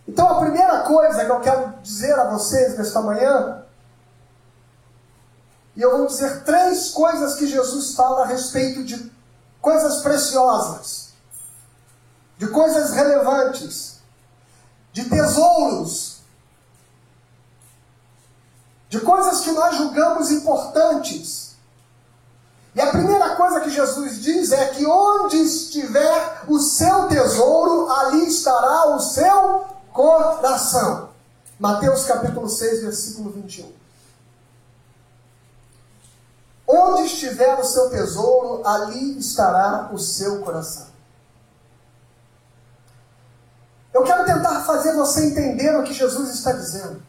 Então 0.07 0.29
a 0.29 0.41
primeira 0.41 0.81
coisa 0.81 1.25
que 1.25 1.31
eu 1.31 1.41
quero 1.41 1.75
dizer 1.83 2.19
a 2.19 2.31
vocês 2.31 2.77
nesta 2.77 3.01
manhã 3.01 3.63
e 5.75 5.81
eu 5.81 5.97
vou 5.97 6.07
dizer 6.07 6.45
três 6.45 6.91
coisas 6.91 7.35
que 7.37 7.47
Jesus 7.47 7.95
fala 7.95 8.23
a 8.23 8.27
respeito 8.27 8.85
de 8.85 9.11
coisas 9.61 10.03
preciosas, 10.03 11.13
de 12.37 12.47
coisas 12.49 12.91
relevantes, 12.91 14.01
de 14.93 15.09
tesouros, 15.09 16.19
de 18.91 19.01
coisas 19.01 19.41
que 19.41 19.53
nós 19.53 19.77
julgamos 19.77 20.31
importantes. 20.31 21.53
E 22.75 22.81
a 22.81 22.89
primeira 22.89 23.37
coisa 23.37 23.61
que 23.61 23.71
Jesus 23.71 24.21
diz 24.21 24.53
é 24.53 24.67
que 24.67 24.85
onde 24.85 25.39
estiver 25.39 26.43
o 26.49 26.59
seu 26.59 27.09
tesouro, 27.09 27.91
ali 27.91 28.29
estará 28.29 28.95
o 28.95 29.01
seu 29.01 29.72
coração. 29.93 31.11
Mateus 31.59 32.05
capítulo 32.05 32.49
6, 32.49 32.83
versículo 32.83 33.31
21. 33.31 33.73
Onde 36.67 37.03
estiver 37.03 37.59
o 37.59 37.65
seu 37.65 37.91
tesouro, 37.91 38.67
ali 38.67 39.19
estará 39.19 39.91
o 39.93 39.99
seu 39.99 40.41
coração. 40.41 40.87
Eu 43.93 44.03
quero 44.03 44.25
tentar 44.25 44.63
fazer 44.63 44.95
você 44.95 45.27
entender 45.27 45.77
o 45.77 45.85
que 45.85 45.93
Jesus 45.93 46.31
está 46.31 46.53
dizendo. 46.53 47.03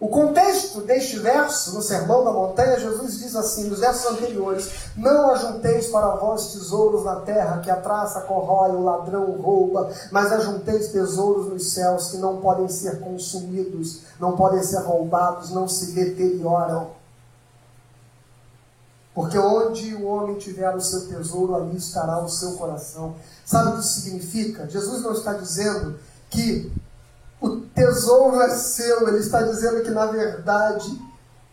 O 0.00 0.08
contexto 0.08 0.82
deste 0.82 1.18
verso, 1.18 1.74
no 1.74 1.82
Sermão 1.82 2.22
da 2.22 2.30
Montanha, 2.30 2.78
Jesus 2.78 3.18
diz 3.18 3.34
assim, 3.34 3.64
nos 3.64 3.80
versos 3.80 4.06
anteriores: 4.06 4.70
Não 4.96 5.30
ajunteis 5.30 5.88
para 5.88 6.14
vós 6.14 6.52
tesouros 6.52 7.04
na 7.04 7.16
terra, 7.16 7.60
que 7.60 7.70
a 7.70 7.80
traça 7.80 8.20
corrói, 8.20 8.70
o 8.70 8.84
ladrão 8.84 9.32
rouba, 9.32 9.90
mas 10.12 10.30
ajunteis 10.30 10.92
tesouros 10.92 11.48
nos 11.48 11.72
céus, 11.72 12.12
que 12.12 12.16
não 12.16 12.40
podem 12.40 12.68
ser 12.68 13.00
consumidos, 13.00 14.02
não 14.20 14.36
podem 14.36 14.62
ser 14.62 14.78
roubados, 14.82 15.50
não 15.50 15.66
se 15.66 15.90
deterioram. 15.90 16.90
Porque 19.12 19.36
onde 19.36 19.96
o 19.96 20.06
homem 20.06 20.38
tiver 20.38 20.72
o 20.76 20.80
seu 20.80 21.08
tesouro, 21.08 21.56
ali 21.56 21.76
estará 21.76 22.22
o 22.22 22.28
seu 22.28 22.52
coração. 22.52 23.16
Sabe 23.44 23.70
o 23.70 23.72
que 23.72 23.80
isso 23.80 24.00
significa? 24.00 24.68
Jesus 24.68 25.02
não 25.02 25.12
está 25.12 25.32
dizendo 25.32 25.98
que 26.30 26.70
o 27.40 27.60
tesouro 27.60 28.40
é 28.42 28.50
seu, 28.50 29.06
ele 29.08 29.18
está 29.18 29.42
dizendo 29.42 29.82
que, 29.82 29.90
na 29.90 30.06
verdade, 30.06 31.00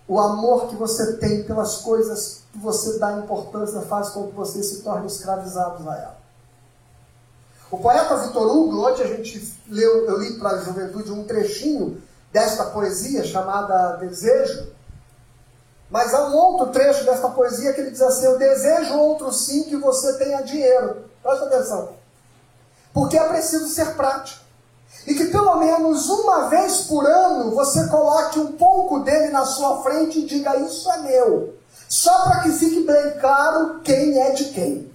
o 0.08 0.20
amor 0.20 0.68
que 0.68 0.76
você 0.76 1.18
tem 1.18 1.44
pelas 1.44 1.78
coisas 1.78 2.44
que 2.52 2.58
você 2.58 2.98
dá 3.00 3.14
importância 3.14 3.82
faz 3.82 4.10
com 4.10 4.28
que 4.28 4.36
você 4.36 4.62
se 4.64 4.82
torne 4.82 5.08
escravizado 5.08 5.88
a 5.90 5.96
ela. 5.96 6.18
O 7.72 7.78
poeta 7.78 8.18
Vitor 8.18 8.56
Hugo, 8.56 8.88
ontem 8.88 9.04
a 9.04 9.08
gente 9.08 9.60
leu, 9.68 10.06
eu 10.06 10.20
li 10.20 10.40
para 10.40 10.52
a 10.52 10.62
juventude 10.62 11.12
um 11.12 11.24
trechinho 11.24 12.02
desta 12.32 12.66
poesia 12.66 13.24
chamada 13.24 13.98
Desejo, 13.98 14.68
mas 15.90 16.14
há 16.14 16.28
um 16.28 16.36
outro 16.36 16.68
trecho 16.68 17.06
desta 17.06 17.30
poesia 17.30 17.74
que 17.74 17.82
ele 17.82 17.92
diz 17.92 18.02
assim: 18.02 18.26
Eu 18.26 18.38
desejo 18.38 18.98
outro 18.98 19.32
sim 19.32 19.64
que 19.64 19.76
você 19.76 20.14
tenha 20.18 20.42
dinheiro. 20.42 21.06
Presta 21.22 21.46
atenção. 21.46 21.94
Porque 22.94 23.18
é 23.18 23.28
preciso 23.28 23.68
ser 23.68 23.96
prático. 23.96 24.45
E 25.08 25.14
que 25.14 25.26
pelo 25.26 25.58
menos 25.58 26.10
uma 26.10 26.50
vez 26.50 26.82
por 26.82 27.06
ano 27.06 27.52
você 27.52 27.88
coloque 27.88 28.40
um 28.40 28.54
pouco 28.54 29.00
dele 29.00 29.30
na 29.30 29.46
sua 29.46 29.84
frente 29.84 30.20
e 30.20 30.26
diga: 30.26 30.56
Isso 30.58 30.92
é 30.92 30.98
meu. 31.00 31.56
Só 31.88 32.24
para 32.24 32.42
que 32.42 32.52
fique 32.52 32.82
bem 32.82 33.20
claro 33.20 33.80
quem 33.82 34.20
é 34.20 34.32
de 34.32 34.46
quem. 34.46 34.92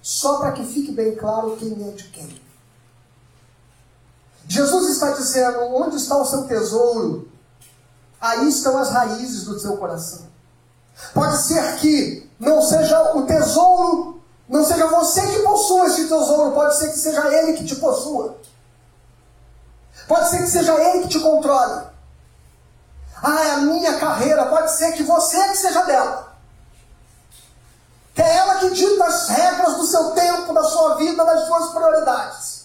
Só 0.00 0.38
para 0.38 0.52
que 0.52 0.64
fique 0.64 0.90
bem 0.90 1.14
claro 1.14 1.56
quem 1.58 1.86
é 1.86 1.90
de 1.92 2.04
quem. 2.04 2.40
Jesus 4.48 4.88
está 4.88 5.10
dizendo: 5.12 5.60
onde 5.74 5.96
está 5.96 6.16
o 6.16 6.24
seu 6.24 6.44
tesouro? 6.44 7.28
Aí 8.20 8.48
estão 8.48 8.78
as 8.78 8.90
raízes 8.90 9.44
do 9.44 9.60
seu 9.60 9.76
coração. 9.76 10.26
Pode 11.12 11.36
ser 11.42 11.76
que 11.76 12.28
não 12.40 12.60
seja 12.62 13.14
o 13.14 13.26
tesouro, 13.26 14.17
não 14.48 14.64
seja 14.64 14.86
você 14.86 15.20
que 15.26 15.40
possua 15.40 15.86
esse 15.86 16.08
tesouro, 16.08 16.52
pode 16.52 16.76
ser 16.76 16.90
que 16.90 16.98
seja 16.98 17.26
ele 17.32 17.52
que 17.52 17.64
te 17.64 17.76
possua. 17.76 18.38
Pode 20.06 20.30
ser 20.30 20.38
que 20.38 20.48
seja 20.48 20.72
ele 20.74 21.02
que 21.02 21.08
te 21.08 21.20
controle. 21.20 21.86
Ah, 23.22 23.44
é 23.44 23.50
a 23.50 23.56
minha 23.58 23.98
carreira, 23.98 24.46
pode 24.46 24.70
ser 24.72 24.92
que 24.92 25.02
você 25.02 25.36
que 25.48 25.56
seja 25.56 25.82
dela. 25.84 26.32
Que 28.14 28.22
é 28.22 28.36
ela 28.36 28.56
que 28.56 28.70
dita 28.70 29.04
as 29.04 29.28
regras 29.28 29.76
do 29.76 29.86
seu 29.86 30.12
tempo, 30.12 30.54
da 30.54 30.64
sua 30.64 30.94
vida, 30.94 31.24
das 31.24 31.46
suas 31.46 31.70
prioridades. 31.72 32.58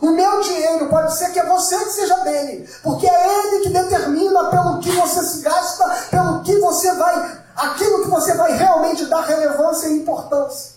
O 0.00 0.10
meu 0.10 0.40
dinheiro 0.40 0.88
pode 0.88 1.16
ser 1.16 1.30
que 1.30 1.38
é 1.38 1.46
você 1.46 1.78
que 1.78 1.92
seja 1.92 2.16
dele, 2.24 2.68
porque 2.82 3.06
é 3.06 3.38
ele 3.38 3.62
que 3.62 3.68
determina 3.68 4.46
pelo 4.46 4.80
que 4.80 4.90
você 4.90 5.22
se 5.22 5.42
gasta, 5.42 5.88
pelo 6.10 6.42
que 6.42 6.58
você 6.58 6.92
vai, 6.96 7.41
aquilo 7.56 8.02
que 8.02 8.10
você 8.10 8.34
vai 8.34 8.56
realmente 8.56 9.06
dar 9.06 9.22
relevância 9.22 9.88
e 9.88 9.98
importância. 9.98 10.72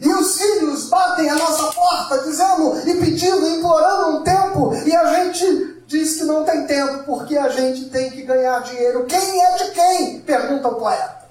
E 0.00 0.08
os 0.08 0.36
filhos 0.36 0.88
batem 0.88 1.28
a 1.28 1.34
nossa 1.34 1.72
porta 1.72 2.18
dizendo 2.22 2.88
e 2.88 2.94
pedindo, 2.98 3.46
implorando 3.46 4.16
um 4.16 4.22
tempo, 4.24 4.74
e 4.74 4.96
a 4.96 5.14
gente 5.14 5.82
diz 5.86 6.16
que 6.16 6.24
não 6.24 6.44
tem 6.44 6.66
tempo, 6.66 7.04
porque 7.04 7.36
a 7.36 7.48
gente 7.48 7.90
tem 7.90 8.10
que 8.10 8.22
ganhar 8.22 8.60
dinheiro. 8.60 9.04
Quem 9.04 9.44
é 9.44 9.56
de 9.58 9.70
quem? 9.72 10.20
Pergunta 10.20 10.68
o 10.68 10.74
poeta. 10.76 11.22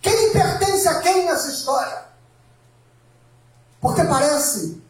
Quem 0.00 0.32
pertence 0.32 0.88
a 0.88 1.00
quem 1.00 1.26
nessa 1.26 1.48
história? 1.48 2.04
Porque 3.80 4.02
parece 4.04 4.80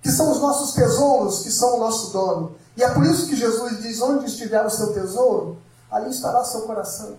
que 0.00 0.10
são 0.10 0.30
os 0.30 0.40
nossos 0.40 0.74
tesouros, 0.74 1.40
que 1.40 1.50
são 1.50 1.76
o 1.76 1.80
nosso 1.80 2.12
dono. 2.12 2.54
E 2.76 2.82
é 2.84 2.90
por 2.90 3.04
isso 3.04 3.26
que 3.26 3.36
Jesus 3.36 3.82
diz: 3.82 4.00
onde 4.00 4.26
estiver 4.26 4.64
o 4.64 4.70
seu 4.70 4.92
tesouro, 4.92 5.58
ali 5.90 6.10
estará 6.10 6.44
seu 6.44 6.62
coração. 6.62 7.16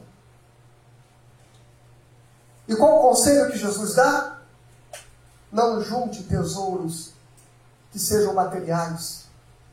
E 2.67 2.75
qual 2.75 2.99
o 2.99 3.09
conselho 3.09 3.49
que 3.51 3.57
Jesus 3.57 3.95
dá? 3.95 4.41
Não 5.51 5.81
junte 5.81 6.23
tesouros 6.23 7.13
que 7.91 7.99
sejam 7.99 8.33
materiais, 8.33 9.25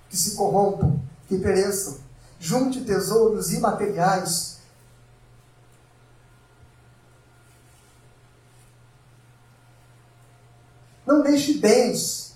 que 0.09 0.17
se 0.17 0.37
corrompam, 0.37 1.01
que 1.27 1.39
pereçam. 1.39 1.99
Junte 2.39 2.85
tesouros 2.85 3.53
imateriais. 3.53 4.59
Não 11.05 11.23
deixe 11.23 11.59
bens 11.59 12.35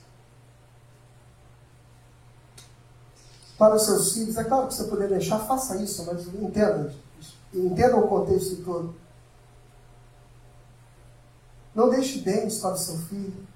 para 3.57 3.75
os 3.77 3.85
seus 3.85 4.13
filhos. 4.13 4.37
É 4.37 4.45
claro 4.45 4.67
que 4.67 4.75
você 4.75 4.85
poder 4.85 5.09
deixar, 5.09 5.39
faça 5.41 5.77
isso, 5.77 6.05
mas 6.05 6.27
entenda, 6.27 6.93
entenda 7.55 7.97
o 7.97 8.09
contexto 8.09 8.57
todo. 8.65 9.08
Não 11.79 11.89
deixe 11.89 12.23
bens 12.23 12.59
para 12.59 12.73
o 12.73 12.77
seu 12.77 12.99
filho, 12.99 13.47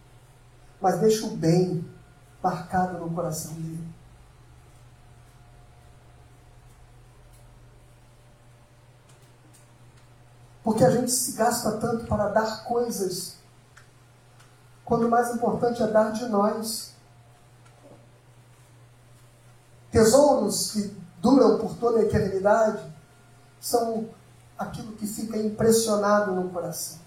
mas 0.81 1.01
deixe 1.01 1.25
o 1.25 1.31
bem 1.31 1.85
marcado 2.41 2.97
no 2.99 3.13
coração 3.13 3.53
dele. 3.55 3.85
Porque 10.63 10.85
a 10.85 10.91
gente 10.91 11.11
se 11.11 11.33
gasta 11.33 11.73
tanto 11.79 12.07
para 12.07 12.29
dar 12.29 12.63
coisas, 12.63 13.39
quando 14.85 15.09
o 15.09 15.11
mais 15.11 15.35
importante 15.35 15.83
é 15.83 15.89
dar 15.89 16.13
de 16.13 16.27
nós. 16.27 16.95
tesouros 19.91 20.71
que 20.71 20.97
duram 21.21 21.59
por 21.59 21.75
toda 21.75 21.99
a 21.99 22.03
eternidade, 22.05 22.89
são 23.61 24.09
aquilo 24.57 24.93
que 24.93 25.09
fica 25.09 25.37
impressionado 25.37 26.33
no 26.33 26.49
coração. 26.51 27.02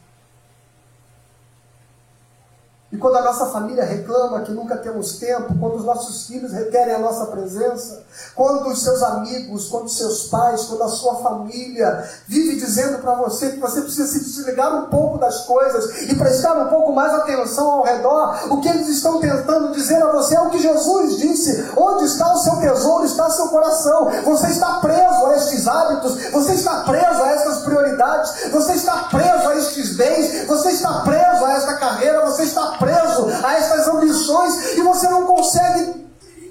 E 2.95 2.97
quando 2.97 3.17
a 3.17 3.21
nossa 3.23 3.47
família 3.47 3.84
reclama 3.84 4.39
que 4.39 4.53
nunca 4.53 4.77
temos 4.77 5.17
tempo, 5.17 5.53
quando 5.60 5.75
os 5.75 5.84
nossos 5.84 6.27
filhos 6.27 6.53
requerem 6.53 6.95
a 6.95 6.99
nossa 6.99 7.25
presença, 7.25 8.03
quando 8.34 8.69
os 8.69 8.81
seus 8.81 9.03
amigos, 9.03 9.67
quando 9.67 9.88
os 9.88 9.97
seus 9.97 10.29
pais, 10.29 10.63
quando 10.63 10.81
a 10.81 10.88
sua 10.88 11.15
família 11.15 12.10
vive 12.25 12.55
dizendo 12.55 12.99
para 12.99 13.15
você 13.15 13.49
que 13.49 13.60
você 13.60 13.81
precisa 13.81 14.08
se 14.08 14.23
desligar 14.23 14.73
um 14.73 14.86
pouco 14.89 15.17
das 15.17 15.41
coisas 15.41 16.03
e 16.03 16.15
prestar 16.15 16.53
um 16.53 16.69
pouco 16.69 16.93
mais 16.93 17.13
atenção 17.15 17.69
ao 17.69 17.84
redor, 17.84 18.53
o 18.53 18.62
que 18.62 18.69
eles 18.69 18.88
estão 18.88 19.19
tentando 19.19 19.73
dizer 19.73 20.01
a 20.01 20.13
você 20.13 20.38
é 20.38 20.41
o 20.41 20.49
que 20.49 20.60
Jesus 20.60 21.17
disse: 21.17 21.71
onde 21.75 22.05
está 22.05 22.31
o 22.34 22.38
seu 22.38 22.55
tesouro, 22.62 23.03
está 23.03 23.29
seu 23.29 23.49
coração. 23.49 24.10
Você 24.23 24.47
está 24.47 24.79
preso 24.79 25.25
a 25.25 25.36
estes 25.36 25.67
hábitos, 25.67 26.31
você 26.31 26.53
está 26.53 26.84
preso 26.84 27.23
a 27.23 27.29
estas 27.29 27.58
prioridades, 27.58 28.51
você 28.53 28.71
está 28.71 29.10
preso 29.12 29.49
a 29.49 29.55
estes 29.58 29.97
bens, 29.97 30.47
você 30.47 30.69
está 30.69 31.01
preso 31.01 31.43
a 31.43 31.51
esta 31.51 31.73
carreira, 31.73 32.25
você 32.25 32.43
está 32.43 32.67
preso 32.77 32.85
preso 32.86 33.28
a 33.43 33.54
essas 33.56 33.88
ambições 33.88 34.78
e 34.78 34.82
você 34.82 35.10
não 35.10 35.26
consegue 35.26 36.06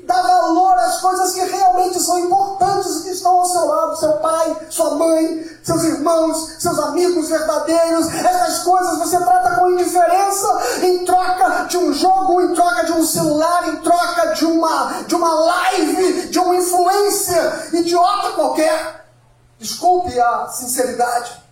dar 0.07 0.20
valor 0.20 0.75
às 0.75 1.01
coisas 1.01 1.33
que 1.33 1.40
realmente 1.40 1.99
são 2.01 2.18
importantes 2.18 2.97
e 2.97 3.03
que 3.05 3.11
estão 3.11 3.40
ao 3.40 3.47
seu 3.47 3.64
lado, 3.64 3.99
seu 3.99 4.12
pai, 4.14 4.57
sua 4.68 4.94
mãe, 4.97 5.47
seus 5.62 5.83
irmãos, 5.85 6.57
seus 6.59 6.79
amigos 6.79 7.29
verdadeiros, 7.29 8.12
essas 8.12 8.62
coisas 8.64 8.99
você 8.99 9.16
trata 9.16 9.57
com 9.57 9.70
indiferença 9.70 10.62
em 10.83 11.05
troca 11.07 11.66
de 11.68 11.79
um 11.79 11.92
jogo, 11.92 12.42
em 12.42 12.55
troca 12.55 12.85
de 12.85 12.92
um 12.92 13.05
celular, 13.05 13.68
em 13.68 13.77
troca 13.77 14.35
de 14.35 14.44
uma, 14.44 15.03
de 15.07 15.14
uma 15.14 15.35
live, 15.35 16.29
de 16.29 16.38
uma 16.38 16.57
influência 16.57 17.70
idiota 17.73 18.33
qualquer. 18.33 19.07
Desculpe 19.59 20.20
a 20.20 20.49
sinceridade. 20.49 21.43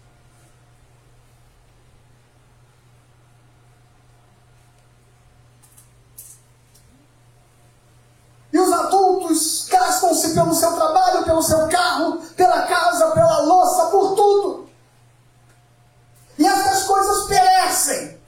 E 8.52 8.58
os 8.58 8.70
adultos 8.70 9.66
gastam-se 9.68 10.34
pelo 10.34 10.54
seu 10.54 10.72
trabalho, 10.74 11.24
pelo 11.24 11.42
seu 11.42 11.68
carro, 11.68 12.18
pela 12.36 12.66
casa, 12.66 13.10
pela 13.12 13.40
louça, 13.40 13.86
por 13.86 14.14
tudo. 14.14 14.68
E 16.38 16.46
essas 16.46 16.84
coisas 16.84 17.26
perecem. 17.28 18.20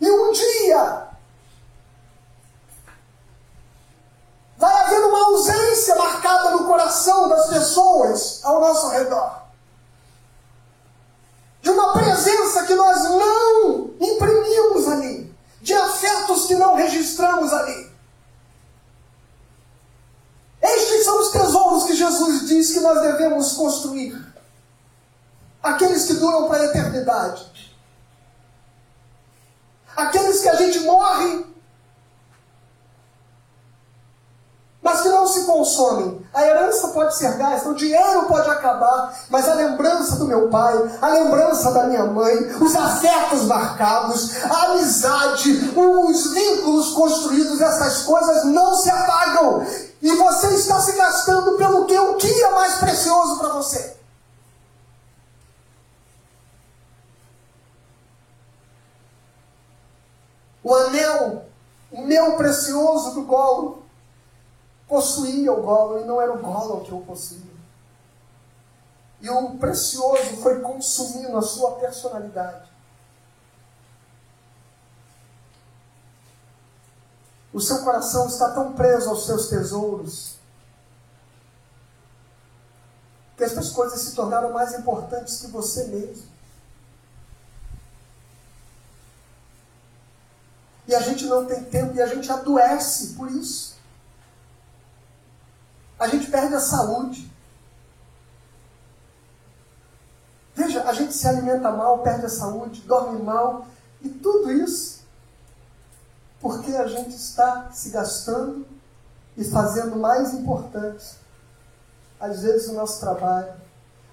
E 0.00 0.08
um 0.08 0.32
dia 0.32 1.08
vai 4.56 4.72
haver 4.82 5.04
uma 5.04 5.26
ausência 5.26 5.96
marcada 5.96 6.50
no 6.50 6.64
coração 6.64 7.28
das 7.28 7.48
pessoas 7.48 8.40
ao 8.44 8.60
nosso 8.60 8.88
redor 8.90 9.37
de 11.60 11.70
uma 11.70 11.92
presença 11.92 12.64
que 12.64 12.74
nós 12.74 13.02
não 13.02 13.90
imprimimos 14.00 14.88
ali, 14.88 15.34
de 15.60 15.74
afetos 15.74 16.46
que 16.46 16.54
não 16.54 16.74
registramos 16.74 17.52
ali. 17.52 17.88
Estes 20.60 21.04
são 21.04 21.20
os 21.20 21.30
tesouros 21.30 21.84
que 21.84 21.94
Jesus 21.94 22.48
diz 22.48 22.72
que 22.72 22.80
nós 22.80 23.00
devemos 23.00 23.52
construir. 23.52 24.26
Aqueles 25.62 26.04
que 26.04 26.14
duram 26.14 26.48
para 26.48 26.62
a 26.62 26.66
eternidade. 26.66 27.74
Aqueles 29.96 30.40
que 30.40 30.48
a 30.48 30.54
gente 30.54 30.80
morre 30.80 31.46
mas 34.88 35.02
que 35.02 35.08
não 35.10 35.26
se 35.26 35.44
consomem. 35.44 36.26
A 36.32 36.46
herança 36.46 36.88
pode 36.88 37.14
ser 37.14 37.36
gasta, 37.36 37.68
o 37.68 37.74
dinheiro 37.74 38.24
pode 38.24 38.48
acabar, 38.48 39.14
mas 39.28 39.46
a 39.46 39.52
lembrança 39.52 40.16
do 40.16 40.24
meu 40.24 40.48
pai, 40.48 40.74
a 41.02 41.08
lembrança 41.08 41.72
da 41.72 41.84
minha 41.84 42.04
mãe, 42.04 42.34
os 42.58 42.74
afetos 42.74 43.42
marcados, 43.42 44.42
a 44.44 44.64
amizade, 44.64 45.74
os 45.76 46.32
vínculos 46.32 46.92
construídos, 46.92 47.60
essas 47.60 48.04
coisas 48.04 48.44
não 48.46 48.76
se 48.76 48.88
apagam. 48.88 49.66
E 50.00 50.16
você 50.16 50.54
está 50.54 50.80
se 50.80 50.92
gastando 50.92 51.58
pelo 51.58 51.84
que 51.84 51.98
o 51.98 52.14
que 52.14 52.42
é 52.42 52.50
mais 52.52 52.76
precioso 52.76 53.38
para 53.38 53.50
você. 53.50 53.94
O 60.64 60.74
anel, 60.74 61.44
o 61.92 62.02
meu 62.02 62.36
precioso 62.36 63.10
do 63.10 63.22
golo, 63.22 63.87
possuía 64.88 65.52
o 65.52 65.62
Gollum 65.62 66.00
e 66.00 66.04
não 66.04 66.20
era 66.20 66.32
o 66.32 66.38
Gollum 66.38 66.82
que 66.82 66.94
o 66.94 67.02
possuía. 67.02 67.58
E 69.20 69.28
o 69.28 69.58
precioso 69.58 70.38
foi 70.38 70.60
consumindo 70.60 71.36
a 71.36 71.42
sua 71.42 71.72
personalidade. 71.72 72.68
O 77.52 77.60
seu 77.60 77.82
coração 77.82 78.26
está 78.26 78.52
tão 78.52 78.72
preso 78.72 79.10
aos 79.10 79.26
seus 79.26 79.48
tesouros 79.48 80.36
que 83.36 83.44
estas 83.44 83.70
coisas 83.70 84.00
se 84.00 84.14
tornaram 84.14 84.52
mais 84.52 84.74
importantes 84.74 85.40
que 85.40 85.46
você 85.48 85.84
mesmo. 85.84 86.26
E 90.86 90.94
a 90.94 91.00
gente 91.00 91.26
não 91.26 91.46
tem 91.46 91.64
tempo 91.64 91.94
e 91.94 92.02
a 92.02 92.06
gente 92.06 92.30
adoece 92.30 93.14
por 93.14 93.30
isso 93.30 93.77
a 95.98 96.08
gente 96.08 96.30
perde 96.30 96.54
a 96.54 96.60
saúde. 96.60 97.30
Veja, 100.54 100.82
a 100.84 100.92
gente 100.92 101.12
se 101.12 101.26
alimenta 101.26 101.70
mal, 101.70 101.98
perde 102.00 102.26
a 102.26 102.28
saúde, 102.28 102.80
dorme 102.82 103.22
mal, 103.22 103.66
e 104.02 104.08
tudo 104.08 104.50
isso 104.52 104.98
porque 106.40 106.72
a 106.72 106.86
gente 106.86 107.14
está 107.14 107.70
se 107.72 107.90
gastando 107.90 108.66
e 109.36 109.44
fazendo 109.44 109.96
mais 109.96 110.34
importante, 110.34 111.16
às 112.18 112.42
vezes 112.42 112.68
o 112.68 112.74
nosso 112.74 113.00
trabalho, 113.00 113.52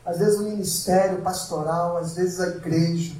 às 0.05 0.19
vezes 0.19 0.39
o 0.39 0.43
ministério 0.43 1.21
pastoral, 1.21 1.97
às 1.97 2.15
vezes 2.15 2.39
a 2.39 2.47
igreja, 2.47 3.15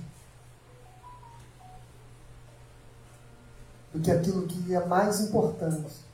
do 3.94 4.02
que 4.02 4.12
aquilo 4.12 4.46
que 4.46 4.76
é 4.76 4.86
mais 4.86 5.22
importante 5.22 6.05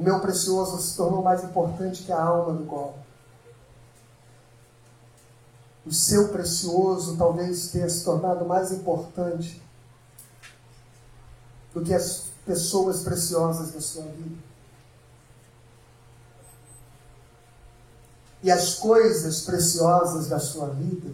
O 0.00 0.02
meu 0.02 0.18
precioso 0.18 0.80
se 0.80 0.96
tornou 0.96 1.22
mais 1.22 1.44
importante 1.44 2.04
que 2.04 2.10
a 2.10 2.22
alma 2.22 2.54
do 2.54 2.64
gol. 2.64 2.98
O 5.84 5.92
seu 5.92 6.28
precioso 6.28 7.18
talvez 7.18 7.70
tenha 7.70 7.86
se 7.86 8.02
tornado 8.02 8.46
mais 8.46 8.72
importante 8.72 9.62
do 11.74 11.82
que 11.82 11.92
as 11.92 12.28
pessoas 12.46 13.02
preciosas 13.02 13.72
da 13.72 13.80
sua 13.82 14.04
vida. 14.04 14.42
E 18.42 18.50
as 18.50 18.76
coisas 18.76 19.42
preciosas 19.42 20.28
da 20.28 20.38
sua 20.38 20.70
vida, 20.70 21.12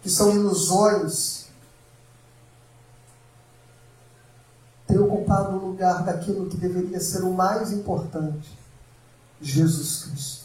que 0.00 0.08
são 0.08 0.30
ilusões 0.34 1.40
ocupado 5.30 5.56
o 5.56 5.74
lugar 5.90 6.04
daquilo 6.04 6.48
que 6.48 6.56
deveria 6.56 7.00
ser 7.00 7.22
o 7.22 7.32
mais 7.32 7.72
importante: 7.72 8.56
Jesus 9.40 10.04
Cristo. 10.04 10.44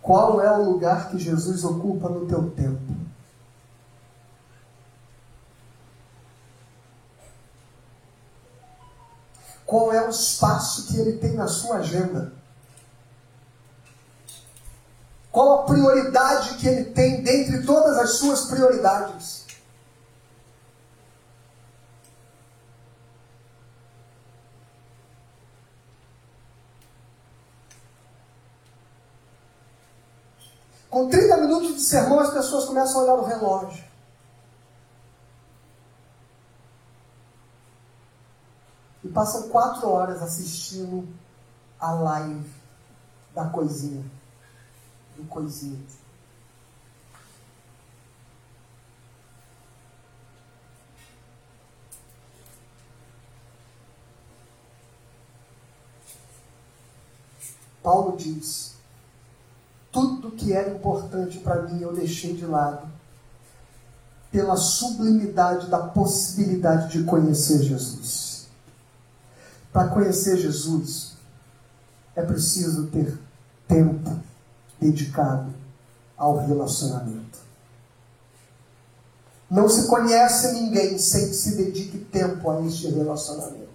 Qual 0.00 0.40
é 0.40 0.50
o 0.56 0.70
lugar 0.70 1.10
que 1.10 1.18
Jesus 1.18 1.64
ocupa 1.64 2.08
no 2.08 2.26
teu 2.26 2.50
tempo? 2.50 2.94
Qual 9.64 9.92
é 9.92 10.06
o 10.06 10.10
espaço 10.10 10.86
que 10.86 10.96
ele 10.96 11.18
tem 11.18 11.34
na 11.34 11.48
sua 11.48 11.78
agenda? 11.78 12.32
Qual 15.32 15.60
a 15.60 15.64
prioridade 15.64 16.54
que 16.54 16.68
ele 16.68 16.84
tem 16.92 17.22
dentre 17.22 17.64
todas 17.64 17.98
as 17.98 18.10
suas 18.10 18.44
prioridades? 18.44 19.45
Com 30.96 31.10
30 31.10 31.36
minutos 31.42 31.74
de 31.74 31.80
sermão, 31.82 32.20
as 32.20 32.32
pessoas 32.32 32.64
começam 32.64 33.02
a 33.02 33.04
olhar 33.04 33.14
o 33.16 33.26
relógio. 33.26 33.84
E 39.04 39.08
passam 39.08 39.50
quatro 39.50 39.90
horas 39.90 40.22
assistindo 40.22 41.06
a 41.78 41.92
live 41.92 42.50
da 43.34 43.44
coisinha. 43.50 44.10
Do 45.18 45.24
coisinho. 45.24 45.86
Paulo 57.82 58.16
diz 58.16 58.75
tudo 59.96 60.30
que 60.32 60.52
era 60.52 60.74
importante 60.74 61.38
para 61.38 61.62
mim 61.62 61.80
eu 61.80 61.94
deixei 61.94 62.34
de 62.34 62.44
lado 62.44 62.86
pela 64.30 64.54
sublimidade 64.54 65.68
da 65.68 65.78
possibilidade 65.78 66.90
de 66.90 67.04
conhecer 67.04 67.62
Jesus. 67.62 68.46
Para 69.72 69.88
conhecer 69.88 70.36
Jesus, 70.36 71.14
é 72.14 72.20
preciso 72.20 72.88
ter 72.88 73.18
tempo 73.66 74.20
dedicado 74.78 75.50
ao 76.14 76.46
relacionamento. 76.46 77.38
Não 79.50 79.66
se 79.66 79.86
conhece 79.86 80.52
ninguém 80.52 80.98
sem 80.98 81.28
que 81.28 81.34
se 81.34 81.56
dedique 81.56 81.98
tempo 81.98 82.50
a 82.50 82.60
este 82.66 82.88
relacionamento. 82.88 83.70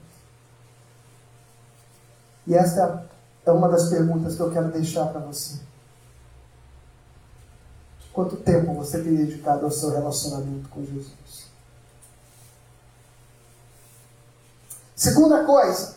E 2.45 2.53
esta 2.53 3.07
é 3.43 3.51
uma 3.51 3.69
das 3.69 3.89
perguntas 3.89 4.35
que 4.35 4.41
eu 4.41 4.51
quero 4.51 4.71
deixar 4.71 5.07
para 5.07 5.21
você. 5.21 5.70
Quanto 8.13 8.35
tempo 8.37 8.73
você 8.73 8.99
tem 9.01 9.15
dedicado 9.15 9.65
ao 9.65 9.71
seu 9.71 9.89
relacionamento 9.89 10.67
com 10.69 10.83
Jesus? 10.83 11.49
Segunda 14.95 15.45
coisa, 15.45 15.95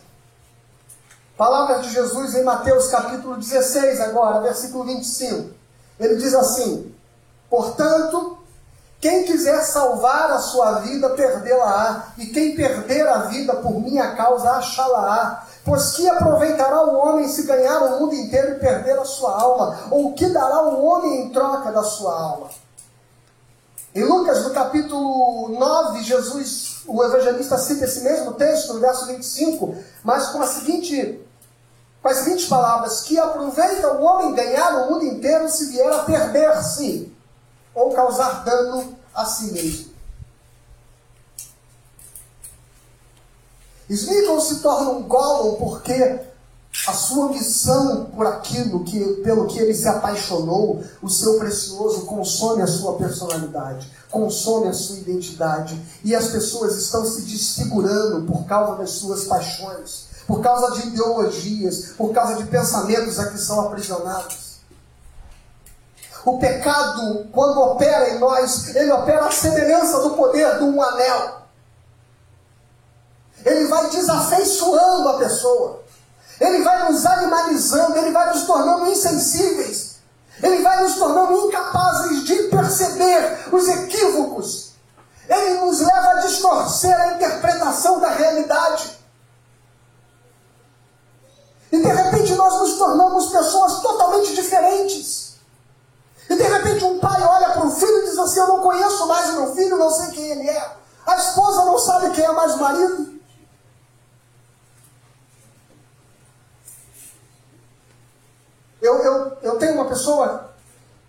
palavras 1.37 1.85
de 1.85 1.93
Jesus 1.93 2.33
em 2.35 2.43
Mateus 2.43 2.87
capítulo 2.87 3.37
16, 3.37 3.99
agora, 4.01 4.41
versículo 4.41 4.85
25. 4.85 5.53
Ele 5.99 6.15
diz 6.15 6.33
assim: 6.33 6.95
Portanto, 7.49 8.39
quem 8.99 9.25
quiser 9.25 9.61
salvar 9.61 10.31
a 10.31 10.39
sua 10.39 10.79
vida, 10.79 11.09
perdê-la-á, 11.11 12.13
e 12.17 12.27
quem 12.27 12.55
perder 12.55 13.07
a 13.07 13.19
vida 13.27 13.53
por 13.57 13.79
minha 13.79 14.15
causa, 14.15 14.49
achá-la-á. 14.51 15.44
Pois 15.65 15.93
que 15.93 16.07
aproveitará 16.07 16.85
o 16.85 16.95
homem 16.95 17.27
se 17.27 17.41
ganhar 17.41 17.79
o 17.79 17.99
mundo 17.99 18.13
inteiro 18.13 18.51
e 18.51 18.59
perder 18.59 18.99
a 18.99 19.03
sua 19.03 19.41
alma? 19.41 19.87
Ou 19.89 20.09
o 20.09 20.13
que 20.13 20.29
dará 20.29 20.61
o 20.61 20.85
homem 20.85 21.21
em 21.21 21.29
troca 21.31 21.71
da 21.71 21.81
sua 21.81 22.13
alma? 22.13 22.49
Em 23.95 24.03
Lucas, 24.03 24.43
no 24.43 24.51
capítulo 24.51 25.49
9, 25.57 26.03
Jesus, 26.03 26.83
o 26.85 27.03
evangelista, 27.03 27.57
cita 27.57 27.85
esse 27.85 28.01
mesmo 28.01 28.33
texto, 28.33 28.73
no 28.73 28.79
verso 28.79 29.07
25, 29.07 29.75
mas 30.03 30.27
com 30.27 30.41
a 30.41 30.47
seguinte 30.47 31.19
com 32.05 32.09
as 32.09 32.17
seguintes 32.17 32.45
palavras: 32.45 33.01
que 33.01 33.17
aproveita 33.17 33.93
o 33.93 34.03
homem 34.03 34.35
ganhar 34.35 34.83
o 34.83 34.91
mundo 34.91 35.05
inteiro 35.05 35.49
se 35.49 35.71
vier 35.71 35.91
a 35.91 36.03
perder-se 36.03 37.11
ou 37.73 37.91
causar 37.93 38.43
dano 38.43 38.95
a 39.15 39.25
si 39.25 39.51
mesmo. 39.51 39.94
Smeagol 43.89 44.41
se 44.41 44.55
torna 44.59 44.91
um 44.91 45.03
Gollum 45.03 45.55
porque 45.55 46.19
a 46.87 46.93
sua 46.93 47.29
missão 47.29 48.05
por 48.15 48.27
aquilo 48.27 48.83
que, 48.83 48.99
pelo 49.23 49.47
que 49.47 49.57
ele 49.59 49.73
se 49.73 49.87
apaixonou, 49.87 50.83
o 51.01 51.09
seu 51.09 51.39
precioso, 51.39 52.05
consome 52.05 52.61
a 52.61 52.67
sua 52.67 52.97
personalidade, 52.97 53.89
consome 54.11 54.67
a 54.67 54.73
sua 54.73 54.97
identidade. 54.97 55.79
E 56.03 56.13
as 56.13 56.27
pessoas 56.27 56.75
estão 56.75 57.05
se 57.05 57.21
desfigurando 57.21 58.25
por 58.25 58.45
causa 58.45 58.75
das 58.75 58.91
suas 58.91 59.23
paixões, 59.23 60.07
por 60.27 60.41
causa 60.41 60.79
de 60.79 60.87
ideologias, 60.87 61.93
por 61.97 62.11
causa 62.11 62.35
de 62.35 62.43
pensamentos 62.45 63.19
a 63.19 63.31
que 63.31 63.37
são 63.37 63.61
aprisionados. 63.61 64.55
O 66.25 66.39
pecado, 66.39 67.27
quando 67.31 67.61
opera 67.61 68.09
em 68.09 68.19
nós, 68.19 68.75
ele 68.75 68.91
opera 68.91 69.27
a 69.27 69.31
semelhança 69.31 70.01
do 70.01 70.11
poder 70.11 70.57
de 70.57 70.63
um 70.63 70.81
anel. 70.81 71.44
Ele 73.45 73.67
vai 73.67 73.89
desafeiçoando 73.89 75.09
a 75.09 75.17
pessoa. 75.19 75.83
Ele 76.41 76.63
vai 76.63 76.91
nos 76.91 77.05
animalizando, 77.05 77.97
ele 77.97 78.11
vai 78.11 78.33
nos 78.33 78.43
tornando 78.43 78.87
insensíveis. 78.87 79.95
Ele 80.41 80.61
vai 80.63 80.83
nos 80.83 80.95
tornando 80.95 81.47
incapazes 81.47 82.23
de 82.23 82.35
perceber 82.43 83.47
os 83.51 83.67
equívocos. 83.69 84.73
Ele 85.29 85.59
nos 85.61 85.79
leva 85.79 86.09
a 86.09 86.19
distorcer 86.21 86.93
a 86.99 87.13
interpretação 87.13 87.99
da 87.99 88.09
realidade. 88.09 88.99
E 91.71 91.77
de 91.77 91.87
repente 91.87 92.35
nós 92.35 92.53
nos 92.59 92.77
tornamos 92.77 93.27
pessoas 93.27 93.79
totalmente 93.81 94.33
diferentes. 94.33 95.35
E 96.29 96.35
de 96.35 96.43
repente 96.43 96.83
um 96.83 96.99
pai 96.99 97.21
olha 97.21 97.49
para 97.51 97.65
o 97.65 97.71
filho 97.71 98.01
e 98.01 98.09
diz 98.09 98.17
assim: 98.17 98.39
Eu 98.39 98.47
não 98.47 98.59
conheço 98.61 99.07
mais 99.07 99.29
o 99.29 99.41
meu 99.41 99.55
filho, 99.55 99.77
não 99.77 99.91
sei 99.91 100.07
quem 100.07 100.31
ele 100.31 100.49
é. 100.49 100.71
A 101.05 101.15
esposa 101.15 101.65
não 101.65 101.77
sabe 101.77 102.09
quem 102.11 102.23
é 102.23 102.31
mais 102.31 102.55
o 102.55 102.59
marido. 102.59 103.14
Eu, 108.85 109.03
eu, 109.03 109.37
eu 109.41 109.57
tenho 109.57 109.73
uma 109.73 109.87
pessoa 109.87 110.51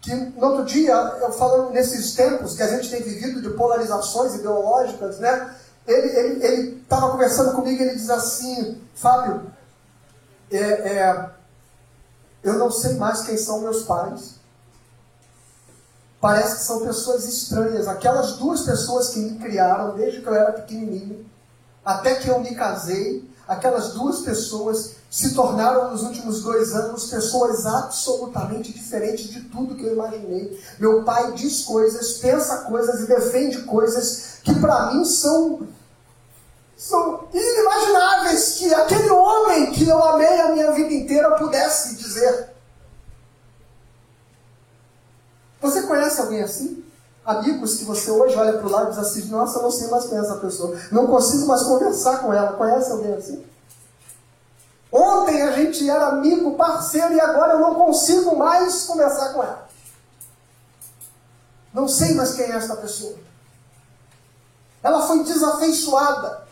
que 0.01 0.15
no 0.15 0.47
outro 0.47 0.65
dia, 0.65 0.95
eu 0.95 1.33
falando 1.33 1.71
nesses 1.71 2.15
tempos 2.15 2.55
que 2.55 2.63
a 2.63 2.69
gente 2.69 2.89
tem 2.89 3.03
vivido 3.03 3.43
de 3.43 3.51
polarizações 3.51 4.35
ideológicas, 4.37 5.19
né? 5.19 5.55
Ele 5.87 6.81
estava 6.83 7.11
conversando 7.11 7.55
comigo 7.55 7.81
e 7.81 7.87
ele 7.87 7.97
diz 7.97 8.11
assim, 8.11 8.81
Fábio, 8.95 9.53
é, 10.51 10.59
é, 10.59 11.31
eu 12.43 12.55
não 12.55 12.71
sei 12.71 12.95
mais 12.95 13.23
quem 13.23 13.37
são 13.37 13.61
meus 13.61 13.83
pais. 13.83 14.37
Parece 16.21 16.57
que 16.57 16.65
são 16.65 16.87
pessoas 16.87 17.25
estranhas. 17.25 17.87
Aquelas 17.87 18.37
duas 18.37 18.63
pessoas 18.63 19.11
que 19.11 19.21
me 19.21 19.39
criaram 19.39 19.97
desde 19.97 20.23
que 20.23 20.27
eu 20.27 20.35
era 20.35 20.53
pequenininho, 20.53 21.27
até 21.85 22.15
que 22.17 22.29
eu 22.29 22.41
me 22.41 22.55
casei, 22.55 23.29
aquelas 23.47 23.93
duas 23.93 24.21
pessoas 24.21 24.97
se 25.17 25.35
tornaram 25.35 25.91
nos 25.91 26.03
últimos 26.03 26.43
dois 26.43 26.75
anos 26.75 27.07
pessoas 27.07 27.65
absolutamente 27.65 28.71
diferentes 28.71 29.31
de 29.31 29.41
tudo 29.45 29.75
que 29.75 29.83
eu 29.83 29.95
imaginei. 29.95 30.63
Meu 30.79 31.05
pai 31.05 31.33
diz 31.33 31.63
coisas, 31.63 32.19
pensa 32.19 32.65
coisas 32.65 33.01
e 33.01 33.07
defende 33.07 33.63
coisas 33.63 34.41
que 34.45 34.55
para 34.61 34.93
mim 34.93 35.07
são 35.07 35.67
são 36.77 37.29
inimagináveis 37.33 38.57
que 38.59 38.75
aquele 38.75 39.09
homem 39.09 39.73
que 39.73 39.89
eu 39.89 40.05
amei 40.05 40.39
a 40.39 40.53
minha 40.53 40.73
vida 40.73 40.93
inteira 40.93 41.31
pudesse 41.39 41.97
dizer. 41.97 42.51
Você 45.63 45.81
conhece 45.85 46.21
alguém 46.21 46.43
assim? 46.43 46.85
Amigos 47.25 47.77
que 47.77 47.87
você 47.87 48.11
hoje 48.11 48.37
olha 48.37 48.59
para 48.59 48.67
o 48.67 48.71
lado 48.71 48.89
e 48.89 48.91
diz 48.91 48.99
assim: 48.99 49.29
Nossa, 49.31 49.63
não 49.63 49.71
sei 49.71 49.89
mais 49.89 50.05
quem 50.05 50.19
é 50.19 50.21
essa 50.21 50.37
pessoa, 50.37 50.79
não 50.93 51.07
consigo 51.07 51.47
mais 51.47 51.63
conversar 51.63 52.19
com 52.19 52.35
ela. 52.35 52.53
Conhece 52.53 52.93
alguém 52.93 53.15
assim? 53.15 53.56
Ontem 55.07 55.41
a 55.43 55.53
gente 55.53 55.89
era 55.89 56.09
amigo, 56.09 56.57
parceiro, 56.57 57.15
e 57.15 57.21
agora 57.21 57.53
eu 57.53 57.61
não 57.61 57.77
consigo 57.77 58.37
mais 58.37 58.85
conversar 58.85 59.33
com 59.33 59.43
ela. 59.43 59.69
Não 61.73 61.87
sei 61.87 62.15
mais 62.15 62.35
quem 62.35 62.47
é 62.47 62.57
esta 62.57 62.75
pessoa. 62.75 63.17
Ela 64.83 65.07
foi 65.07 65.23
desafeiçoada. 65.23 66.45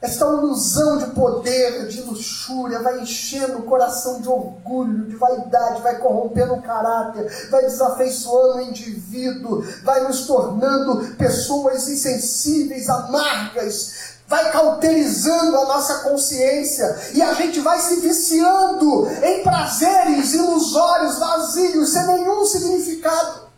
Esta 0.00 0.24
ilusão 0.24 0.96
de 0.96 1.06
poder, 1.08 1.86
de 1.88 2.00
luxúria, 2.00 2.80
vai 2.80 3.00
enchendo 3.00 3.58
o 3.58 3.64
coração 3.64 4.22
de 4.22 4.28
orgulho, 4.28 5.04
de 5.04 5.16
vaidade, 5.16 5.82
vai 5.82 5.98
corrompendo 5.98 6.54
o 6.54 6.62
caráter, 6.62 7.50
vai 7.50 7.64
desafeiçoando 7.64 8.58
o 8.58 8.60
indivíduo, 8.62 9.62
vai 9.84 10.02
nos 10.04 10.26
tornando 10.26 11.14
pessoas 11.16 11.86
insensíveis, 11.86 12.88
amargas, 12.88 14.19
vai 14.30 14.52
cauterizando 14.52 15.58
a 15.58 15.64
nossa 15.64 16.04
consciência 16.08 17.10
e 17.12 17.20
a 17.20 17.34
gente 17.34 17.58
vai 17.58 17.80
se 17.80 17.96
viciando 17.96 19.10
em 19.24 19.42
prazeres 19.42 20.32
ilusórios, 20.34 21.18
vazios, 21.18 21.88
sem 21.90 22.06
nenhum 22.06 22.46
significado. 22.46 23.50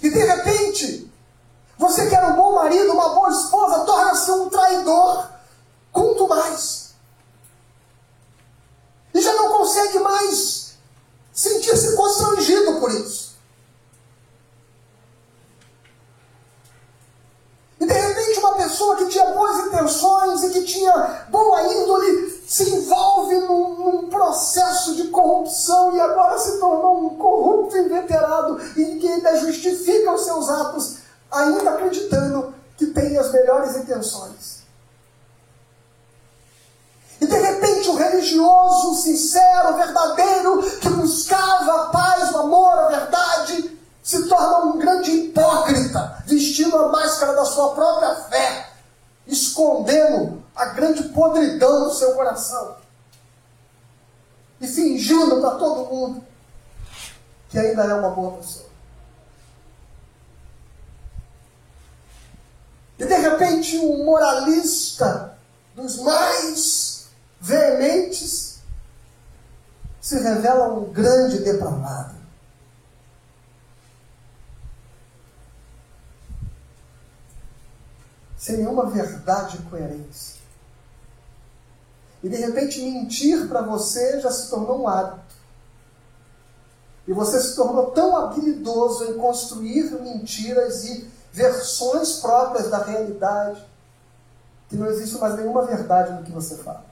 E 0.00 0.08
de 0.08 0.24
repente, 0.24 1.12
você 1.76 2.08
que 2.08 2.14
era 2.14 2.28
um 2.28 2.36
bom 2.36 2.54
marido, 2.54 2.92
uma 2.92 3.08
boa 3.08 3.30
esposa, 3.30 3.80
torna-se 3.80 4.30
um 4.30 4.48
traidor. 4.48 5.28
Quanto 5.90 6.28
mais. 6.28 6.94
E 9.12 9.20
já 9.20 9.34
não 9.34 9.58
consegue 9.58 9.98
mais 9.98 10.76
sentir-se 11.32 11.96
constrangido 11.96 12.78
por 12.78 12.92
isso. 12.92 13.32
E 17.82 17.84
de 17.84 17.92
repente 17.92 18.38
uma 18.38 18.54
pessoa 18.54 18.94
que 18.94 19.08
tinha 19.08 19.24
boas 19.34 19.58
tinha 20.64 21.26
boa 21.28 21.62
índole 21.62 22.42
se 22.46 22.68
envolve 22.68 23.34
num, 23.40 23.74
num 23.76 24.08
processo 24.08 24.94
de 24.94 25.08
corrupção 25.08 25.96
e 25.96 26.00
agora 26.00 26.38
se 26.38 26.58
tornou 26.58 27.06
um 27.06 27.16
corrupto 27.16 27.78
inveterado 27.78 28.60
e 28.76 28.98
que 28.98 29.08
ainda 29.08 29.38
justifica 29.38 30.12
os 30.12 30.24
seus 30.24 30.50
atos, 30.50 30.98
ainda 31.30 31.70
acreditando 31.70 32.52
que 32.76 32.88
tem 32.88 33.16
as 33.16 33.32
melhores 33.32 33.76
intenções. 33.76 34.62
E 37.22 37.26
de 37.26 37.38
repente 37.38 37.88
o 37.88 37.94
religioso, 37.94 38.96
sincero, 38.96 39.76
verdadeiro, 39.76 40.62
que 40.78 40.90
buscava 40.90 41.84
a 41.84 41.86
paz, 41.86 42.32
o 42.32 42.38
amor, 42.38 42.78
a 42.78 42.88
verdade, 42.88 43.78
se 44.02 44.28
torna 44.28 44.58
um 44.58 44.78
grande 44.78 45.10
hipócrita, 45.10 46.22
vestindo 46.26 46.76
a 46.76 46.88
máscara 46.88 47.32
da 47.34 47.46
sua 47.46 47.70
própria 47.70 48.14
fé. 48.28 48.68
escondendo 49.24 50.41
a 50.54 50.66
grande 50.66 51.04
podridão 51.10 51.84
do 51.84 51.94
seu 51.94 52.14
coração 52.14 52.76
e 54.60 54.66
fingindo 54.66 55.40
para 55.40 55.56
todo 55.56 55.90
mundo 55.90 56.24
que 57.48 57.58
ainda 57.58 57.84
é 57.84 57.94
uma 57.94 58.10
boa 58.10 58.38
pessoa. 58.38 58.72
E 62.98 63.04
de 63.04 63.14
repente, 63.14 63.76
um 63.78 64.04
moralista 64.04 65.36
dos 65.74 65.98
mais 65.98 67.08
veementes 67.40 68.60
se 70.00 70.18
revela 70.18 70.72
um 70.72 70.92
grande 70.92 71.40
depravado. 71.40 72.14
Sem 78.36 78.58
nenhuma 78.58 78.90
verdade 78.90 79.56
e 79.56 79.62
coerência. 79.62 80.41
E 82.22 82.28
de 82.28 82.36
repente 82.36 82.80
mentir 82.80 83.48
para 83.48 83.62
você 83.62 84.20
já 84.20 84.30
se 84.30 84.48
tornou 84.48 84.82
um 84.82 84.88
hábito. 84.88 85.34
E 87.06 87.12
você 87.12 87.40
se 87.40 87.56
tornou 87.56 87.90
tão 87.90 88.16
habilidoso 88.16 89.04
em 89.04 89.18
construir 89.18 89.90
mentiras 90.00 90.84
e 90.84 91.10
versões 91.32 92.20
próprias 92.20 92.70
da 92.70 92.78
realidade 92.78 93.64
que 94.68 94.76
não 94.76 94.86
existe 94.86 95.18
mais 95.18 95.36
nenhuma 95.36 95.66
verdade 95.66 96.12
no 96.12 96.22
que 96.22 96.32
você 96.32 96.56
fala. 96.56 96.84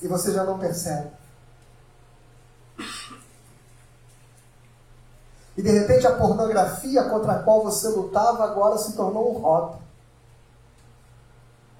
E 0.00 0.06
você 0.06 0.32
já 0.32 0.44
não 0.44 0.58
percebe. 0.58 1.10
E 5.56 5.62
de 5.62 5.70
repente 5.70 6.06
a 6.06 6.16
pornografia 6.16 7.04
contra 7.04 7.32
a 7.32 7.42
qual 7.42 7.64
você 7.64 7.88
lutava 7.88 8.44
agora 8.44 8.78
se 8.78 8.92
tornou 8.92 9.36
um 9.36 9.40
hobby. 9.40 9.81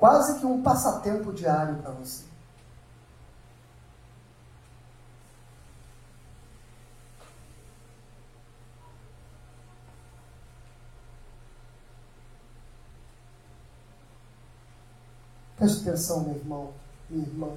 Quase 0.03 0.41
que 0.41 0.47
um 0.47 0.61
passatempo 0.61 1.33
diário 1.33 1.77
para 1.77 1.93
você. 1.93 2.25
Preste 15.57 15.89
atenção, 15.89 16.25
meu 16.25 16.35
irmão, 16.35 16.75
minha 17.09 17.25
irmã. 17.25 17.57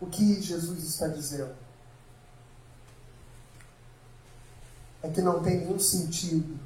O 0.00 0.06
que 0.06 0.40
Jesus 0.40 0.84
está 0.84 1.08
dizendo 1.08 1.56
é 5.02 5.10
que 5.10 5.20
não 5.20 5.42
tem 5.42 5.58
nenhum 5.58 5.80
sentido 5.80 6.56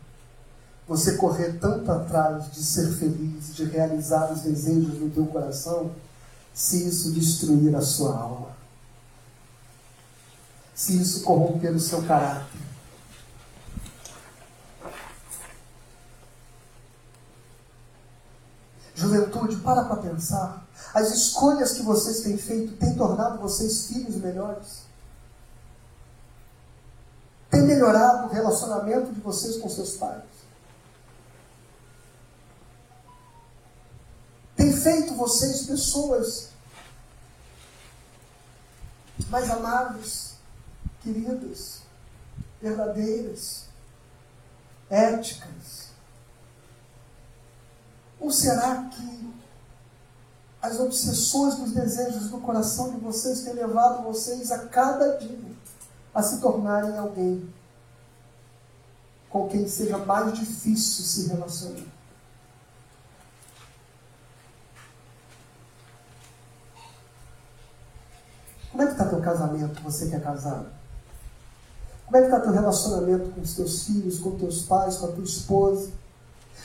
você 0.89 1.19
correr 1.19 1.59
tanto 1.61 1.93
atrás 1.93 2.51
de 2.51 2.65
ser 2.65 2.91
feliz, 2.95 3.55
de 3.55 3.65
realizar 3.65 4.33
os 4.33 4.41
desejos 4.41 4.95
do 4.95 5.11
teu 5.11 5.27
coração, 5.27 5.93
se 6.55 6.89
isso 6.89 7.13
destruir 7.13 7.77
a 7.77 7.83
sua 7.83 8.17
alma. 8.17 8.57
Se 10.75 10.99
isso 10.99 11.23
corromper 11.25 11.73
o 11.73 11.81
seu 11.81 12.03
caráter. 12.05 12.47
Juventude, 18.95 19.57
para 19.57 19.85
para 19.85 19.97
pensar. 19.97 20.67
As 20.95 21.13
escolhas 21.13 21.73
que 21.73 21.83
vocês 21.83 22.21
têm 22.21 22.39
feito 22.39 22.77
têm 22.77 22.95
tornado 22.95 23.39
vocês 23.39 23.87
filhos 23.89 24.17
melhores? 24.17 24.85
Tem 27.51 27.63
melhorado 27.63 28.27
o 28.27 28.31
relacionamento 28.31 29.13
de 29.13 29.21
vocês 29.21 29.59
com 29.59 29.69
seus 29.69 29.97
pais? 29.97 30.39
Tem 34.59 34.68
feito 34.79 35.15
vocês 35.15 35.67
pessoas 35.67 36.49
mais 39.29 39.51
amáveis, 39.51 40.35
queridas, 41.03 41.83
verdadeiras, 42.61 43.65
éticas? 44.89 45.89
Ou 48.19 48.33
será 48.33 48.85
que 48.85 49.35
as 50.61 50.81
obsessões 50.81 51.55
dos 51.57 51.73
desejos 51.73 52.31
do 52.31 52.41
coração 52.41 52.91
de 52.93 52.99
vocês 52.99 53.43
têm 53.43 53.55
levado 53.55 54.03
vocês 54.03 54.51
a 54.51 54.67
cada 54.67 55.17
dia 55.19 55.53
a 56.13 56.23
se 56.23 56.41
tornarem 56.41 56.99
alguém 56.99 57.53
com 59.31 59.49
quem 59.49 59.69
seja 59.69 59.99
mais 59.99 60.37
difícil 60.37 61.05
se 61.05 61.29
relacionar? 61.29 61.99
Como 68.71 68.83
é 68.83 68.87
que 68.87 68.93
está 68.93 69.08
teu 69.19 69.21
casamento, 69.21 69.83
você 69.83 70.09
que 70.09 70.15
é 70.15 70.21
casado? 70.21 70.67
Como 72.07 72.17
é 72.17 72.21
que 72.21 72.27
está 72.27 72.41
teu 72.41 72.53
relacionamento 72.53 73.31
com 73.31 73.41
os 73.41 73.55
teus 73.55 73.85
filhos, 73.85 74.19
com 74.19 74.39
teus 74.39 74.63
pais, 74.63 74.97
com 74.97 75.07
a 75.07 75.13
tua 75.13 75.25
esposa? 75.25 75.91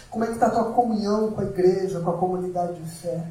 Como 0.09 0.23
é 0.23 0.27
que 0.27 0.33
está 0.33 0.47
a 0.47 0.51
tua 0.51 0.71
comunhão 0.71 1.31
com 1.31 1.41
a 1.41 1.45
igreja, 1.45 1.99
com 1.99 2.09
a 2.09 2.17
comunidade 2.17 2.81
de 2.81 2.89
fé? 2.89 3.27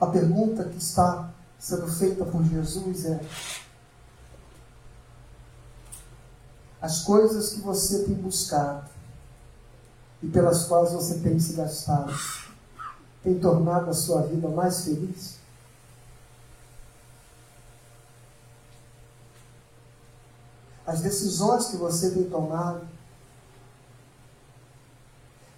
A 0.00 0.06
pergunta 0.06 0.64
que 0.64 0.78
está 0.78 1.28
sendo 1.58 1.88
feita 1.88 2.24
por 2.24 2.42
Jesus 2.44 3.04
é: 3.04 3.20
as 6.80 7.02
coisas 7.02 7.50
que 7.50 7.60
você 7.60 8.04
tem 8.04 8.14
buscado 8.14 8.88
e 10.22 10.28
pelas 10.28 10.64
quais 10.64 10.92
você 10.92 11.18
tem 11.18 11.38
se 11.38 11.52
gastado, 11.52 12.14
tem 13.22 13.38
tornado 13.38 13.90
a 13.90 13.94
sua 13.94 14.22
vida 14.22 14.48
mais 14.48 14.84
feliz? 14.84 15.37
As 20.88 21.02
decisões 21.02 21.66
que 21.66 21.76
você 21.76 22.12
tem 22.12 22.30
tomado 22.30 22.80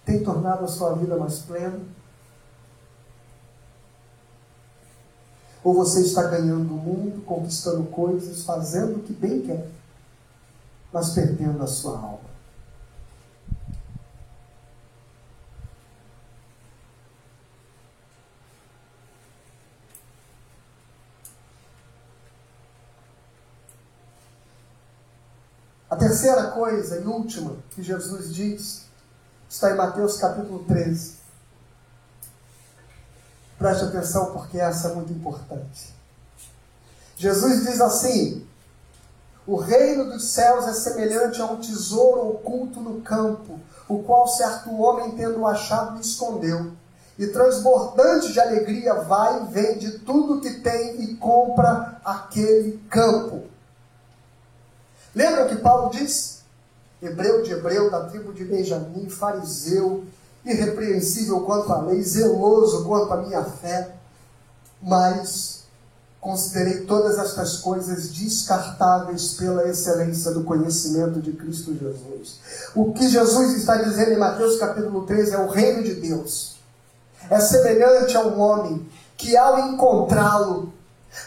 tem 0.03 0.21
tornado 0.21 0.65
a 0.65 0.67
sua 0.67 0.93
vida 0.95 1.15
mais 1.15 1.39
plena? 1.39 1.79
Ou 5.63 5.73
você 5.73 6.01
está 6.01 6.23
ganhando 6.23 6.73
o 6.73 6.77
mundo, 6.77 7.21
conquistando 7.21 7.85
coisas, 7.85 8.43
fazendo 8.43 8.97
o 8.97 9.03
que 9.03 9.13
bem 9.13 9.41
quer, 9.41 9.69
mas 10.91 11.11
perdendo 11.11 11.63
a 11.63 11.67
sua 11.67 11.97
alma? 11.97 12.31
A 25.91 25.95
terceira 26.11 26.47
coisa 26.47 26.97
e 26.97 27.05
última 27.05 27.55
que 27.69 27.81
Jesus 27.81 28.35
diz 28.35 28.81
está 29.49 29.71
em 29.71 29.77
Mateus 29.77 30.17
capítulo 30.17 30.65
13. 30.65 31.13
Preste 33.57 33.85
atenção 33.85 34.33
porque 34.33 34.59
essa 34.59 34.89
é 34.89 34.93
muito 34.93 35.13
importante. 35.13 35.95
Jesus 37.15 37.65
diz 37.65 37.79
assim: 37.79 38.45
O 39.47 39.55
reino 39.55 40.11
dos 40.11 40.25
céus 40.31 40.67
é 40.67 40.73
semelhante 40.73 41.41
a 41.41 41.45
um 41.45 41.61
tesouro 41.61 42.27
oculto 42.31 42.81
no 42.81 42.99
campo, 42.99 43.57
o 43.87 44.03
qual 44.03 44.27
certo 44.27 44.69
homem, 44.81 45.11
tendo 45.11 45.47
achado, 45.47 46.01
escondeu. 46.01 46.73
E 47.17 47.27
transbordante 47.27 48.33
de 48.33 48.39
alegria, 48.39 48.95
vai, 48.95 49.45
vende 49.45 49.99
tudo 49.99 50.41
que 50.41 50.59
tem 50.59 51.03
e 51.03 51.15
compra 51.15 52.01
aquele 52.03 52.79
campo. 52.89 53.50
Lembra 55.15 55.45
o 55.45 55.49
que 55.49 55.57
Paulo 55.57 55.89
disse? 55.91 56.41
hebreu 57.01 57.41
de 57.41 57.51
hebreu, 57.51 57.89
da 57.89 58.01
tribo 58.05 58.31
de 58.31 58.45
Benjamim, 58.45 59.09
fariseu, 59.09 60.03
irrepreensível 60.45 61.41
quanto 61.41 61.71
à 61.73 61.81
lei, 61.81 62.01
zeloso 62.03 62.85
quanto 62.85 63.11
à 63.11 63.17
minha 63.17 63.43
fé, 63.43 63.95
mas 64.81 65.61
considerei 66.19 66.85
todas 66.85 67.17
estas 67.17 67.57
coisas 67.57 68.09
descartáveis 68.09 69.33
pela 69.33 69.67
excelência 69.67 70.31
do 70.31 70.43
conhecimento 70.43 71.19
de 71.19 71.31
Cristo 71.33 71.73
Jesus. 71.73 72.39
O 72.75 72.93
que 72.93 73.09
Jesus 73.09 73.57
está 73.57 73.77
dizendo 73.77 74.11
em 74.11 74.19
Mateus 74.19 74.59
capítulo 74.59 75.03
13 75.05 75.33
é 75.33 75.39
o 75.39 75.49
reino 75.49 75.83
de 75.83 75.95
Deus. 75.95 76.57
É 77.27 77.39
semelhante 77.39 78.15
a 78.15 78.21
um 78.21 78.39
homem 78.39 78.87
que 79.17 79.35
ao 79.35 79.69
encontrá-lo 79.69 80.71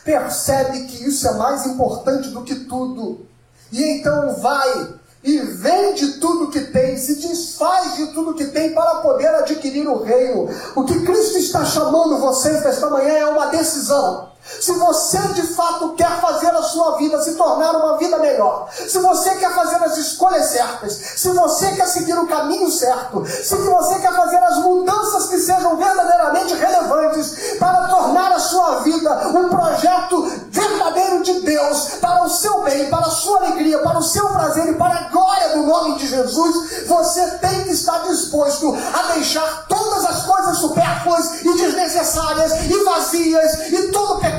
percebe 0.05 0.87
que 0.87 1.09
isso 1.09 1.27
é 1.27 1.35
mais 1.35 1.67
importante 1.67 2.31
do 2.31 2.43
que 2.43 2.55
tudo. 2.67 3.27
E 3.73 3.83
então 3.83 4.37
vai 4.37 4.95
e 5.25 5.39
vende 5.39 6.19
tudo 6.19 6.51
que 6.51 6.61
tem, 6.61 6.99
se 6.99 7.17
desfaz 7.17 7.97
de 7.97 8.09
tudo 8.09 8.35
que 8.35 8.45
tem 8.47 8.75
para 8.75 8.97
poder 8.97 9.29
adquirir 9.29 9.89
o 9.89 10.03
reino. 10.03 10.51
O 10.77 10.85
que 10.85 11.01
Cristo 11.01 11.39
está 11.39 11.65
chamando 11.65 12.19
vocês 12.19 12.63
nesta 12.63 12.91
manhã 12.91 13.13
é 13.15 13.27
uma 13.27 13.47
decisão. 13.47 14.34
Se 14.45 14.73
você 14.73 15.19
de 15.29 15.43
fato 15.55 15.95
quer 15.95 16.21
fazer 16.21 16.51
a 16.51 16.63
sua 16.63 16.99
vida 16.99 17.21
se 17.23 17.35
tornar 17.35 17.75
uma 17.77 17.97
vida 17.97 18.19
melhor, 18.19 18.69
se 18.71 18.99
você 18.99 19.37
quer 19.37 19.55
fazer 19.55 19.77
as 19.77 19.97
escolhas 19.97 20.47
certas, 20.47 20.93
se 21.17 21.31
você 21.31 21.73
quer 21.73 21.87
seguir 21.87 22.19
o 22.19 22.27
caminho 22.27 22.71
certo, 22.71 23.25
se 23.27 23.57
você 23.57 23.99
quer 24.01 24.13
fazer 24.15 24.37
as 24.37 24.59
mudanças 24.59 25.29
que 25.29 25.39
sejam 25.39 25.77
verdadeiramente 25.77 26.55
relevantes 26.55 27.57
para 27.59 27.89
tornar 27.89 28.33
a 28.33 28.39
sua 28.39 28.81
vida 28.81 29.29
um 29.29 29.49
projeto 29.49 30.31
verdadeiro 30.51 31.23
de 31.23 31.41
Deus, 31.41 31.95
para 32.01 32.25
o 32.25 32.29
seu 32.29 32.63
bem, 32.65 32.91
para 32.91 33.07
a 33.07 33.11
sua 33.11 33.39
alegria, 33.39 33.79
para 33.79 33.99
o 33.99 34.03
seu 34.03 34.29
prazer 34.29 34.69
e 34.69 34.75
para 34.75 34.95
a 34.95 35.09
glória 35.09 35.57
do 35.57 35.63
nome 35.63 35.97
de 35.97 36.07
Jesus, 36.07 36.87
você 36.87 37.31
tem 37.39 37.65
que 37.65 37.71
estar 37.71 37.99
disposto 38.03 38.75
a 38.75 39.13
deixar 39.15 39.65
todas 39.69 40.05
as 40.05 40.27
coisas 40.27 40.59
supérfluas 40.59 41.41
e 41.43 41.57
desnecessárias 41.57 42.53
e 42.71 42.85
vazias 42.85 43.73
e 43.73 43.89
todo 43.89 44.21
pecado 44.21 44.34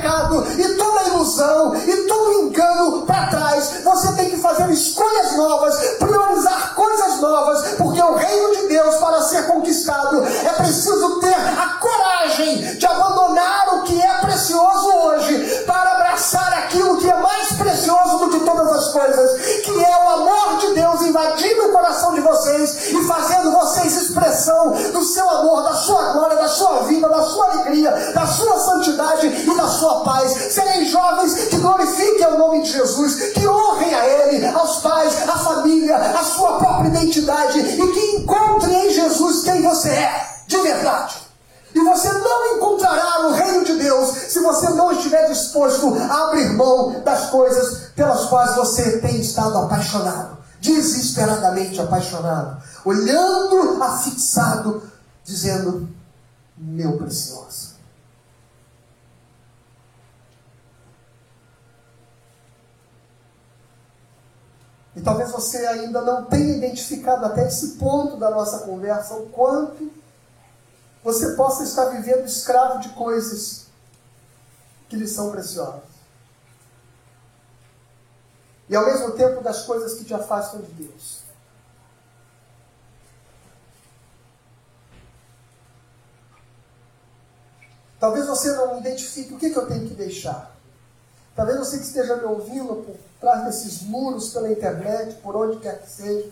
e 0.58 0.74
toda 0.74 1.08
ilusão 1.08 1.74
e 1.74 1.96
todo 2.06 2.32
engano 2.32 3.02
para 3.02 3.26
trás. 3.26 3.80
Você 3.84 4.12
tem 4.12 4.30
que 4.30 4.36
fazer 4.38 4.70
escolhas 4.70 5.36
novas, 5.36 5.76
priorizar 5.98 6.74
coisas 6.74 7.20
novas, 7.20 7.74
porque 7.76 8.00
o 8.00 8.14
reino 8.14 8.56
de 8.56 8.68
Deus 8.68 8.96
para 8.96 9.22
ser 9.22 9.46
conquistado 9.46 10.24
é 10.24 10.52
preciso 10.52 11.20
ter 11.20 11.34
a 11.34 11.78
coragem 11.80 12.76
de 12.76 12.86
abandonar 12.86 13.74
o 13.74 13.82
que 13.82 14.00
é 14.00 14.14
precioso 14.20 14.88
hoje 14.88 15.64
para 15.66 15.92
abraçar 15.92 16.52
aquilo 16.54 16.98
que 16.98 17.10
é 17.10 17.16
mais 17.16 17.52
precioso 17.52 18.18
do 18.18 18.30
que 18.30 18.40
todas 18.40 18.68
as 18.68 18.88
coisas, 18.88 19.60
que 19.62 19.84
é 19.84 20.04
o 20.04 20.08
amor 20.10 20.58
de 20.58 20.74
Deus 20.74 21.02
invadindo 21.02 21.68
o 21.68 21.72
coração 21.72 22.14
de 22.14 22.20
vocês 22.20 22.92
e 22.92 23.06
fazendo 23.06 23.52
vocês 23.52 23.96
expressão 23.96 24.72
do 24.92 25.02
seu 25.02 25.28
amor, 25.28 25.62
da 25.62 25.74
sua 25.74 26.12
glória, 26.12 26.36
da 26.36 26.48
sua 26.48 26.82
vida, 26.82 27.08
da 27.08 27.22
sua 27.22 27.50
alegria, 27.50 27.90
da 28.14 28.26
sua 28.26 28.58
santidade 28.58 29.26
e 29.26 29.56
da 29.56 29.68
sua 29.68 29.85
paz. 30.04 30.32
Serem 30.52 30.86
jovens 30.86 31.34
que 31.34 31.56
glorifiquem 31.56 32.26
o 32.26 32.38
nome 32.38 32.62
de 32.62 32.72
Jesus, 32.72 33.32
que 33.32 33.46
honrem 33.46 33.94
a 33.94 34.06
Ele, 34.06 34.46
aos 34.46 34.80
pais, 34.80 35.28
à 35.28 35.38
família, 35.38 35.96
a 35.96 36.24
sua 36.24 36.58
própria 36.58 36.88
identidade 36.88 37.58
e 37.58 37.92
que 37.92 38.16
encontrem 38.16 38.86
em 38.86 38.90
Jesus 38.90 39.44
quem 39.44 39.62
você 39.62 39.90
é, 39.90 40.26
de 40.46 40.56
verdade. 40.58 41.26
E 41.74 41.80
você 41.80 42.10
não 42.10 42.56
encontrará 42.56 43.26
o 43.26 43.32
reino 43.32 43.62
de 43.62 43.76
Deus 43.76 44.08
se 44.28 44.40
você 44.40 44.70
não 44.70 44.92
estiver 44.92 45.28
disposto 45.28 45.94
a 46.10 46.28
abrir 46.28 46.48
mão 46.54 47.02
das 47.04 47.28
coisas 47.28 47.90
pelas 47.94 48.24
quais 48.26 48.56
você 48.56 48.98
tem 48.98 49.20
estado 49.20 49.58
apaixonado, 49.58 50.38
desesperadamente 50.58 51.78
apaixonado, 51.78 52.62
olhando 52.82 53.82
afixado, 53.82 54.82
dizendo: 55.22 55.86
Meu 56.56 56.96
precioso. 56.96 57.65
E 64.96 65.02
talvez 65.02 65.30
você 65.30 65.58
ainda 65.66 66.00
não 66.00 66.24
tenha 66.24 66.56
identificado 66.56 67.26
até 67.26 67.46
esse 67.46 67.72
ponto 67.72 68.16
da 68.16 68.30
nossa 68.30 68.60
conversa 68.60 69.14
o 69.14 69.28
quanto 69.28 69.92
você 71.04 71.34
possa 71.34 71.64
estar 71.64 71.84
vivendo 71.90 72.24
escravo 72.24 72.80
de 72.80 72.88
coisas 72.88 73.66
que 74.88 74.96
lhe 74.96 75.06
são 75.06 75.30
preciosas. 75.30 75.82
E 78.70 78.74
ao 78.74 78.86
mesmo 78.86 79.12
tempo 79.12 79.42
das 79.42 79.64
coisas 79.64 79.94
que 79.98 80.04
te 80.04 80.14
afastam 80.14 80.62
de 80.62 80.72
Deus. 80.72 81.20
Talvez 88.00 88.26
você 88.26 88.52
não 88.52 88.78
identifique 88.78 89.34
o 89.34 89.38
que, 89.38 89.50
que 89.50 89.58
eu 89.58 89.66
tenho 89.66 89.86
que 89.86 89.94
deixar. 89.94 90.55
Talvez 91.36 91.58
você 91.58 91.76
que 91.76 91.84
esteja 91.84 92.16
me 92.16 92.24
ouvindo 92.24 92.82
por 92.82 92.96
trás 93.20 93.44
desses 93.44 93.82
muros, 93.82 94.30
pela 94.30 94.50
internet, 94.50 95.16
por 95.16 95.36
onde 95.36 95.58
quer 95.58 95.82
que 95.82 95.90
seja, 95.90 96.30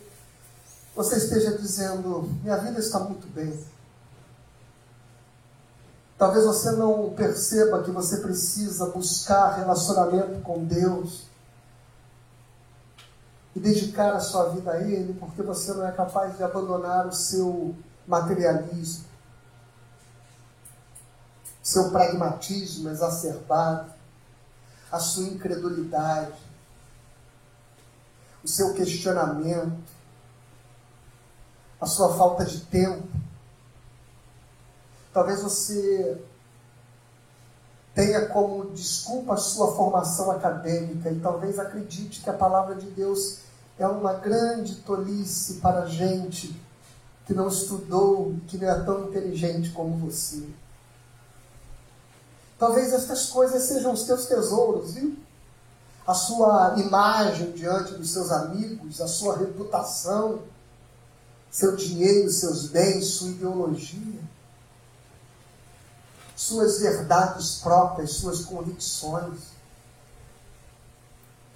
você 0.96 1.18
esteja 1.18 1.58
dizendo: 1.58 2.22
minha 2.42 2.56
vida 2.56 2.80
está 2.80 2.98
muito 2.98 3.26
bem. 3.26 3.62
Talvez 6.16 6.46
você 6.46 6.72
não 6.72 7.12
perceba 7.12 7.82
que 7.82 7.90
você 7.90 8.18
precisa 8.18 8.86
buscar 8.86 9.56
relacionamento 9.58 10.40
com 10.40 10.64
Deus 10.64 11.24
e 13.54 13.60
dedicar 13.60 14.14
a 14.14 14.20
sua 14.20 14.48
vida 14.50 14.72
a 14.72 14.80
Ele, 14.80 15.12
porque 15.14 15.42
você 15.42 15.74
não 15.74 15.86
é 15.86 15.92
capaz 15.92 16.36
de 16.36 16.42
abandonar 16.42 17.06
o 17.06 17.12
seu 17.12 17.74
materialismo, 18.06 19.04
seu 21.62 21.90
pragmatismo 21.90 22.88
exacerbado, 22.88 23.93
a 24.94 24.98
sua 24.98 25.24
incredulidade, 25.24 26.38
o 28.42 28.48
seu 28.48 28.74
questionamento, 28.74 29.92
a 31.80 31.86
sua 31.86 32.14
falta 32.16 32.44
de 32.44 32.60
tempo 32.60 33.24
Talvez 35.14 35.40
você 35.40 36.20
tenha 37.94 38.26
como 38.26 38.72
desculpa 38.72 39.34
a 39.34 39.36
sua 39.36 39.72
formação 39.76 40.32
acadêmica 40.32 41.08
e 41.08 41.20
talvez 41.20 41.56
acredite 41.56 42.20
que 42.20 42.28
a 42.28 42.32
palavra 42.32 42.74
de 42.74 42.90
Deus 42.90 43.38
é 43.78 43.86
uma 43.86 44.14
grande 44.14 44.74
tolice 44.80 45.60
para 45.60 45.84
a 45.84 45.86
gente 45.86 46.60
que 47.24 47.32
não 47.32 47.46
estudou, 47.46 48.34
que 48.48 48.58
não 48.58 48.68
é 48.68 48.80
tão 48.82 49.04
inteligente 49.04 49.70
como 49.70 49.96
você. 49.96 50.44
Talvez 52.58 52.92
estas 52.92 53.26
coisas 53.26 53.62
sejam 53.64 53.92
os 53.92 54.04
teus 54.04 54.26
tesouros, 54.26 54.94
viu? 54.94 55.16
A 56.06 56.14
sua 56.14 56.74
imagem 56.78 57.52
diante 57.52 57.94
dos 57.94 58.12
seus 58.12 58.30
amigos, 58.30 59.00
a 59.00 59.08
sua 59.08 59.38
reputação, 59.38 60.42
seu 61.50 61.74
dinheiro, 61.74 62.30
seus 62.30 62.68
bens, 62.68 63.06
sua 63.06 63.28
ideologia 63.28 64.24
suas 66.36 66.80
verdades 66.80 67.56
próprias, 67.56 68.12
suas 68.12 68.44
convicções, 68.44 69.54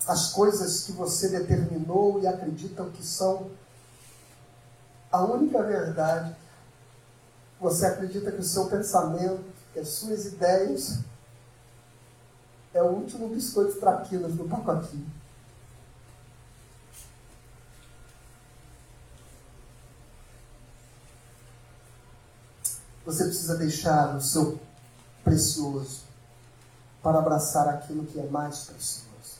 as 0.06 0.32
coisas 0.32 0.84
que 0.84 0.92
você 0.92 1.28
determinou 1.28 2.20
e 2.20 2.26
acreditam 2.26 2.88
que 2.90 3.04
são 3.04 3.50
a 5.10 5.22
única 5.22 5.62
verdade. 5.62 6.34
Você 7.60 7.84
acredita 7.84 8.30
que 8.30 8.40
o 8.40 8.44
seu 8.44 8.66
pensamento, 8.66 9.57
que 9.78 9.82
as 9.82 9.88
suas 9.90 10.26
ideias 10.26 10.98
é 12.74 12.82
o 12.82 12.86
último 12.86 13.28
biscoito 13.28 13.78
traquinas 13.78 14.34
do 14.34 14.48
pacotinho. 14.48 15.08
Você 23.06 23.24
precisa 23.24 23.56
deixar 23.56 24.16
o 24.16 24.20
seu 24.20 24.60
precioso 25.24 26.02
para 27.02 27.18
abraçar 27.20 27.68
aquilo 27.68 28.04
que 28.04 28.18
é 28.18 28.26
mais 28.26 28.64
precioso. 28.64 29.38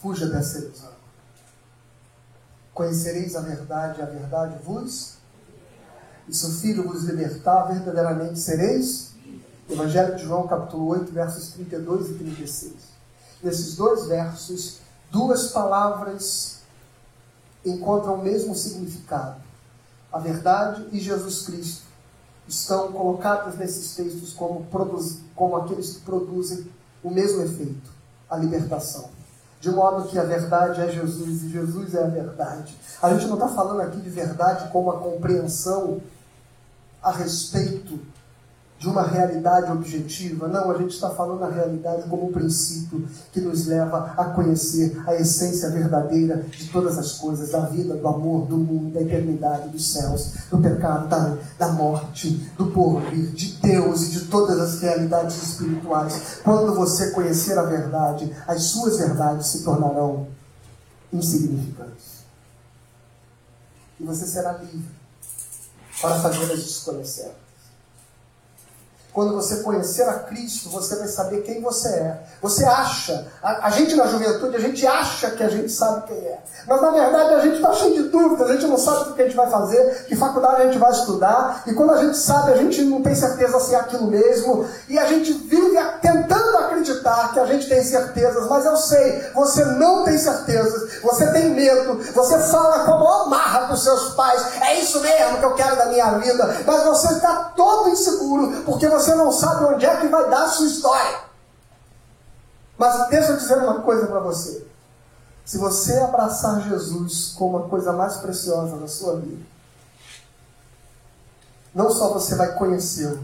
Fuja 0.00 0.26
dessa 0.28 0.58
ilusão. 0.58 0.94
Conhecereis 2.72 3.36
a 3.36 3.40
verdade, 3.40 4.00
a 4.00 4.06
verdade 4.06 4.62
vos. 4.62 5.19
E 6.28 6.34
se 6.34 6.46
o 6.46 6.50
Filho 6.50 6.88
vos 6.88 7.04
libertar, 7.04 7.64
verdadeiramente 7.64 8.38
sereis. 8.38 9.10
Evangelho 9.68 10.16
de 10.16 10.24
João, 10.24 10.48
capítulo 10.48 10.88
8, 10.88 11.12
versos 11.12 11.52
32 11.52 12.10
e 12.10 12.14
36. 12.14 12.72
Nesses 13.42 13.76
dois 13.76 14.06
versos, 14.06 14.78
duas 15.10 15.48
palavras 15.48 16.58
encontram 17.64 18.14
o 18.14 18.22
mesmo 18.22 18.54
significado: 18.54 19.40
a 20.12 20.18
verdade 20.18 20.86
e 20.92 20.98
Jesus 20.98 21.42
Cristo 21.42 21.82
estão 22.48 22.90
colocados 22.92 23.56
nesses 23.56 23.94
textos 23.94 24.32
como, 24.32 24.66
como 25.36 25.56
aqueles 25.56 25.94
que 25.94 26.00
produzem 26.00 26.68
o 27.02 27.10
mesmo 27.10 27.42
efeito, 27.42 27.90
a 28.28 28.36
libertação. 28.36 29.08
De 29.60 29.70
modo 29.70 30.08
que 30.08 30.18
a 30.18 30.22
verdade 30.22 30.80
é 30.80 30.88
Jesus 30.90 31.42
e 31.42 31.50
Jesus 31.50 31.94
é 31.94 32.02
a 32.02 32.08
verdade. 32.08 32.74
A 33.02 33.12
gente 33.12 33.26
não 33.26 33.34
está 33.34 33.48
falando 33.48 33.82
aqui 33.82 34.00
de 34.00 34.08
verdade 34.08 34.70
como 34.70 34.90
a 34.90 34.98
compreensão 34.98 36.00
a 37.02 37.12
respeito 37.12 38.00
de 38.80 38.88
uma 38.88 39.02
realidade 39.02 39.70
objetiva. 39.70 40.48
Não, 40.48 40.70
a 40.70 40.78
gente 40.78 40.94
está 40.94 41.10
falando 41.10 41.44
a 41.44 41.50
realidade 41.50 42.08
como 42.08 42.28
um 42.28 42.32
princípio 42.32 43.06
que 43.30 43.38
nos 43.38 43.66
leva 43.66 44.14
a 44.16 44.24
conhecer 44.30 44.98
a 45.06 45.14
essência 45.14 45.68
verdadeira 45.68 46.38
de 46.38 46.66
todas 46.70 46.96
as 46.96 47.12
coisas, 47.12 47.50
da 47.50 47.60
vida, 47.66 47.94
do 47.94 48.08
amor, 48.08 48.46
do 48.46 48.56
mundo, 48.56 48.94
da 48.94 49.02
eternidade, 49.02 49.68
dos 49.68 49.92
céus, 49.92 50.32
do 50.50 50.56
pecado, 50.56 51.08
da, 51.08 51.36
da 51.58 51.72
morte, 51.72 52.30
do 52.56 52.68
porvir, 52.70 53.26
de 53.32 53.52
Deus 53.60 54.04
e 54.04 54.10
de 54.12 54.20
todas 54.28 54.58
as 54.58 54.80
realidades 54.80 55.42
espirituais. 55.42 56.40
Quando 56.42 56.74
você 56.74 57.10
conhecer 57.10 57.58
a 57.58 57.64
verdade, 57.64 58.34
as 58.48 58.62
suas 58.62 58.96
verdades 58.96 59.48
se 59.48 59.62
tornarão 59.62 60.26
insignificantes. 61.12 62.20
E 64.00 64.04
você 64.04 64.24
será 64.24 64.52
livre 64.52 64.88
para 66.00 66.18
fazer 66.20 66.50
as 66.50 66.60
escolhas 66.60 67.10
certas. 67.10 67.49
Quando 69.12 69.34
você 69.34 69.56
conhecer 69.56 70.02
a 70.02 70.14
Cristo, 70.20 70.68
você 70.70 70.96
vai 70.96 71.08
saber 71.08 71.42
quem 71.42 71.60
você 71.60 71.88
é. 71.88 72.20
Você 72.40 72.64
acha, 72.64 73.26
a, 73.42 73.66
a, 73.66 73.70
gente 73.70 73.96
na 73.96 74.06
juventude, 74.06 74.56
a 74.56 74.60
gente 74.60 74.86
acha 74.86 75.30
que 75.32 75.42
a 75.42 75.48
gente 75.48 75.70
sabe 75.70 76.06
quem 76.06 76.16
é. 76.16 76.38
Mas 76.66 76.80
na 76.80 76.90
verdade 76.90 77.34
a 77.34 77.40
gente 77.40 77.56
está 77.56 77.72
cheio 77.72 78.02
de 78.02 78.08
dúvidas, 78.08 78.48
a 78.48 78.52
gente 78.52 78.66
não 78.66 78.78
sabe 78.78 79.10
o 79.10 79.14
que 79.14 79.22
a 79.22 79.24
gente 79.24 79.36
vai 79.36 79.50
fazer, 79.50 80.04
que 80.06 80.14
faculdade 80.14 80.62
a 80.62 80.66
gente 80.66 80.78
vai 80.78 80.92
estudar. 80.92 81.64
E 81.66 81.72
quando 81.72 81.90
a 81.92 82.04
gente 82.04 82.16
sabe, 82.16 82.52
a 82.52 82.56
gente 82.56 82.82
não 82.82 83.02
tem 83.02 83.14
certeza 83.14 83.58
se 83.58 83.74
é 83.74 83.78
aquilo 83.78 84.06
mesmo. 84.06 84.64
E 84.88 84.98
a 84.98 85.06
gente 85.06 85.32
vive 85.32 85.76
tentando 86.00 86.56
acreditar 86.58 87.32
que 87.32 87.40
a 87.40 87.46
gente 87.46 87.68
tem 87.68 87.82
certezas, 87.82 88.48
mas 88.48 88.64
eu 88.64 88.76
sei, 88.76 89.24
você 89.34 89.64
não 89.64 90.04
tem 90.04 90.18
certezas, 90.18 91.00
você 91.02 91.26
tem 91.32 91.50
medo, 91.50 92.00
você 92.14 92.38
fala 92.38 92.84
com 92.84 92.92
a 92.92 92.98
maior 92.98 93.28
marra 93.28 93.66
para 93.66 93.74
os 93.74 93.82
seus 93.82 94.14
pais, 94.14 94.42
é 94.62 94.80
isso 94.80 95.00
mesmo 95.00 95.38
que 95.38 95.44
eu 95.44 95.54
quero 95.54 95.76
da 95.76 95.86
minha 95.86 96.18
vida, 96.18 96.56
mas 96.66 96.84
você 96.84 97.14
está 97.14 97.52
todo 97.56 97.90
inseguro, 97.90 98.62
porque 98.64 98.88
você 98.88 98.99
você 99.00 99.14
não 99.14 99.32
sabe 99.32 99.64
onde 99.64 99.86
é 99.86 99.96
que 99.98 100.08
vai 100.08 100.28
dar 100.28 100.44
a 100.44 100.48
sua 100.48 100.66
história. 100.66 101.20
Mas 102.76 103.08
deixa 103.08 103.32
eu 103.32 103.36
dizer 103.38 103.58
uma 103.58 103.80
coisa 103.80 104.06
para 104.06 104.20
você. 104.20 104.66
Se 105.44 105.58
você 105.58 105.98
abraçar 105.98 106.68
Jesus 106.68 107.32
como 107.36 107.58
a 107.58 107.68
coisa 107.68 107.92
mais 107.92 108.18
preciosa 108.18 108.76
da 108.76 108.86
sua 108.86 109.18
vida, 109.18 109.42
não 111.74 111.90
só 111.90 112.12
você 112.12 112.34
vai 112.34 112.54
conhecê-lo, 112.54 113.22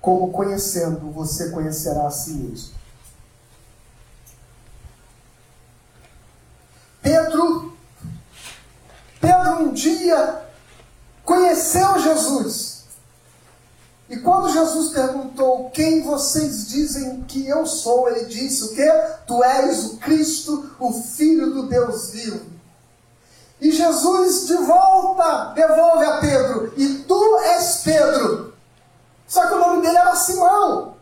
como 0.00 0.32
conhecendo, 0.32 1.10
você 1.10 1.50
conhecerá 1.50 2.06
a 2.06 2.10
si 2.10 2.30
mesmo. 2.30 2.74
Pedro, 7.02 7.76
Pedro 9.20 9.62
um 9.62 9.72
dia 9.72 10.42
conheceu 11.24 11.98
Jesus. 11.98 12.77
E 14.08 14.16
quando 14.16 14.52
Jesus 14.52 14.92
perguntou 14.92 15.70
quem 15.70 16.02
vocês 16.02 16.68
dizem 16.68 17.22
que 17.24 17.46
eu 17.46 17.66
sou, 17.66 18.08
ele 18.08 18.24
disse 18.24 18.64
o 18.64 18.74
quê? 18.74 18.90
Tu 19.26 19.44
és 19.44 19.84
o 19.84 19.96
Cristo, 19.98 20.70
o 20.78 20.92
Filho 20.92 21.52
do 21.52 21.68
Deus 21.68 22.10
vivo. 22.10 22.46
E 23.60 23.70
Jesus 23.70 24.46
de 24.46 24.54
volta 24.54 25.52
devolve 25.54 26.04
a 26.04 26.18
Pedro, 26.18 26.72
e 26.76 27.00
tu 27.00 27.38
és 27.40 27.82
Pedro. 27.84 28.54
Só 29.26 29.46
que 29.46 29.54
o 29.54 29.58
nome 29.58 29.82
dele 29.82 29.98
era 29.98 30.16
Simão. 30.16 30.96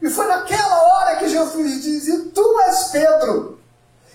E 0.00 0.10
foi 0.10 0.26
naquela 0.26 0.82
hora 0.82 1.16
que 1.16 1.28
Jesus 1.28 1.82
diz: 1.82 2.08
E 2.08 2.18
tu 2.30 2.60
és 2.66 2.84
Pedro 2.88 3.61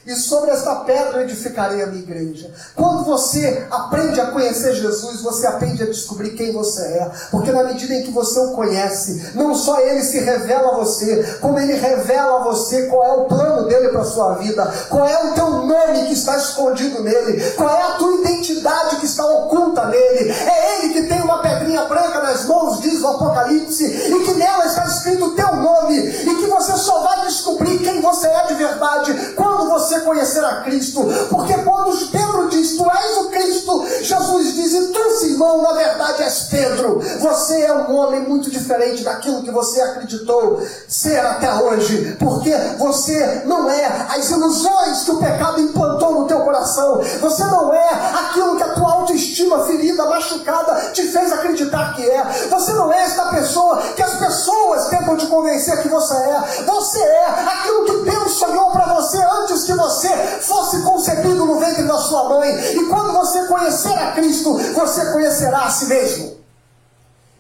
e 0.08 0.16
sobre 0.16 0.52
esta 0.52 0.74
pedra 0.78 1.24
edificarei 1.24 1.84
a 1.84 1.88
minha 1.88 2.02
igreja. 2.02 2.50
Quando 2.74 3.04
você 3.04 3.68
aprende 3.70 4.22
a 4.22 4.28
conhecer 4.28 4.74
Jesus, 4.74 5.22
você 5.22 5.46
aprende 5.46 5.84
a 5.84 5.86
descobrir 5.86 6.30
quem 6.30 6.54
você 6.54 6.82
é, 6.82 7.12
porque 7.30 7.52
na 7.52 7.66
medida 7.66 7.94
em 7.94 8.04
que 8.04 8.12
você 8.12 8.40
o 8.40 8.52
conhece, 8.52 9.34
não 9.36 9.54
só 9.54 9.82
ele 9.82 10.02
se 10.02 10.20
revela 10.20 10.70
a 10.72 10.78
você, 10.78 11.38
como 11.42 11.60
ele 11.60 11.74
revela 11.74 12.40
a 12.40 12.44
você 12.46 12.84
qual 12.84 13.04
é 13.04 13.12
o 13.12 13.26
plano 13.26 13.68
dele 13.68 13.90
para 13.90 14.02
a 14.02 14.06
sua 14.06 14.36
vida, 14.36 14.66
qual 14.90 15.06
é 15.06 15.26
o 15.26 15.34
teu 15.34 15.50
nome 15.50 16.06
que 16.06 16.14
está 16.14 16.38
escondido 16.38 17.04
nele, 17.04 17.42
qual 17.52 17.70
é 17.70 17.82
a 17.82 17.92
tua 17.98 18.14
identidade 18.22 18.96
que 18.98 19.06
está 19.06 19.26
oculta 19.26 19.88
nele. 19.88 20.32
É 20.32 20.86
ele 20.86 20.94
que 20.94 21.08
tem 21.08 21.22
uma 21.22 21.42
pedrinha 21.42 21.84
branca 21.84 22.22
nas 22.22 22.46
mãos, 22.46 22.80
diz 22.80 23.02
o 23.02 23.08
Apocalipse, 23.08 23.84
e 23.84 24.24
que 24.24 24.34
nela 24.36 24.66
está 24.68 24.86
escrito 24.86 25.26
o 25.26 25.36
teu 25.36 25.54
nome, 25.54 25.98
e 25.98 26.36
que 26.36 26.48
você 26.48 26.78
só 26.78 27.02
vai 27.02 27.26
descobrir 27.26 27.80
quem 27.80 28.00
você 28.00 28.28
é 28.28 28.46
de 28.48 28.54
verdade 28.54 29.34
quando 29.36 29.70
você 29.70 29.97
você 29.98 30.02
conhecer 30.02 30.44
a 30.44 30.62
Cristo. 30.62 31.04
Porque 31.30 31.54
quando 31.54 32.08
Pedro 32.12 32.50
diz, 32.50 32.78
Tu 32.78 32.86
és 32.90 33.18
o 33.18 33.30
Cristo, 33.30 33.86
Jesus 34.02 34.54
diz, 34.54 34.74
e 34.74 34.88
tu, 34.88 35.12
Simão, 35.20 35.62
na 35.62 35.74
verdade 35.74 36.24
és 36.24 36.48
Pedro. 36.50 37.02
Você 37.20 37.62
é 37.62 37.74
um 37.74 37.96
homem 37.96 38.22
muito 38.22 38.52
diferente 38.52 39.04
daquilo 39.04 39.44
que 39.44 39.52
você 39.52 39.82
acreditou 39.82 40.62
ser 40.88 41.20
até 41.20 41.54
hoje. 41.54 42.16
Porque 42.20 42.54
você 42.78 43.44
não 43.46 43.70
é 43.70 44.08
as 44.10 44.30
ilusões 44.30 45.04
que 45.04 45.12
o 45.12 45.18
pecado 45.18 45.62
implantou 45.62 46.22
no 46.22 46.28
teu 46.28 46.42
coração. 46.42 47.02
Você 47.20 47.44
não 47.46 47.74
é 47.74 47.90
aquilo 48.14 48.58
que 48.58 48.64
a 48.64 48.74
tua 48.74 48.92
autoestima 48.92 49.17
ferida, 49.66 50.06
machucada, 50.06 50.92
te 50.92 51.04
fez 51.04 51.32
acreditar 51.32 51.94
que 51.96 52.10
é. 52.10 52.24
Você 52.50 52.74
não 52.74 52.92
é 52.92 53.04
esta 53.04 53.26
pessoa 53.30 53.82
que 53.96 54.02
as 54.02 54.16
pessoas 54.16 54.88
tentam 54.88 55.18
te 55.18 55.28
convencer 55.28 55.82
que 55.82 55.90
você 55.90 56.16
é. 56.16 56.64
Você 56.66 57.00
é 57.00 57.26
aquilo 57.30 57.86
que 57.86 58.12
Deus 58.12 58.34
sonhou 58.34 58.72
para 58.72 58.94
você 58.94 59.18
antes 59.18 59.64
que 59.64 59.74
você 59.74 59.98
você 59.98 60.16
fosse 60.42 60.82
concebido 60.82 61.46
no 61.46 61.60
ventre 61.60 61.84
da 61.84 61.98
sua 61.98 62.30
mãe. 62.30 62.50
E 62.50 62.86
quando 62.88 63.14
você 63.14 63.46
conhecer 63.48 63.94
a 63.94 64.12
Cristo, 64.12 64.54
você 64.74 65.12
conhecerá 65.12 65.64
a 65.64 65.72
si 65.72 65.86
mesmo. 65.88 66.38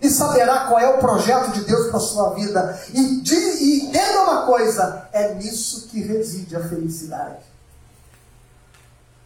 E 0.02 0.10
saberá 0.10 0.68
qual 0.68 0.80
é 0.80 0.90
o 0.90 1.00
projeto 1.00 1.52
de 1.52 1.62
Deus 1.62 1.88
para 1.88 1.98
a 1.98 2.02
sua 2.02 2.30
vida. 2.32 2.80
E, 2.94 3.22
de, 3.22 3.36
e 3.36 3.86
entenda 3.86 4.24
uma 4.24 4.46
coisa: 4.46 5.08
é 5.12 5.34
nisso 5.36 5.88
que 5.88 6.02
reside 6.02 6.56
a 6.56 6.68
felicidade. 6.68 7.46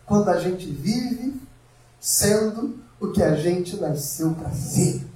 Quando 0.06 0.30
a 0.30 0.40
gente 0.40 0.66
vive 0.70 1.40
sendo 2.02 2.84
o 3.00 3.12
que 3.12 3.22
a 3.22 3.36
gente 3.36 3.78
nasceu 3.78 4.34
para 4.34 4.52
ser. 4.52 5.08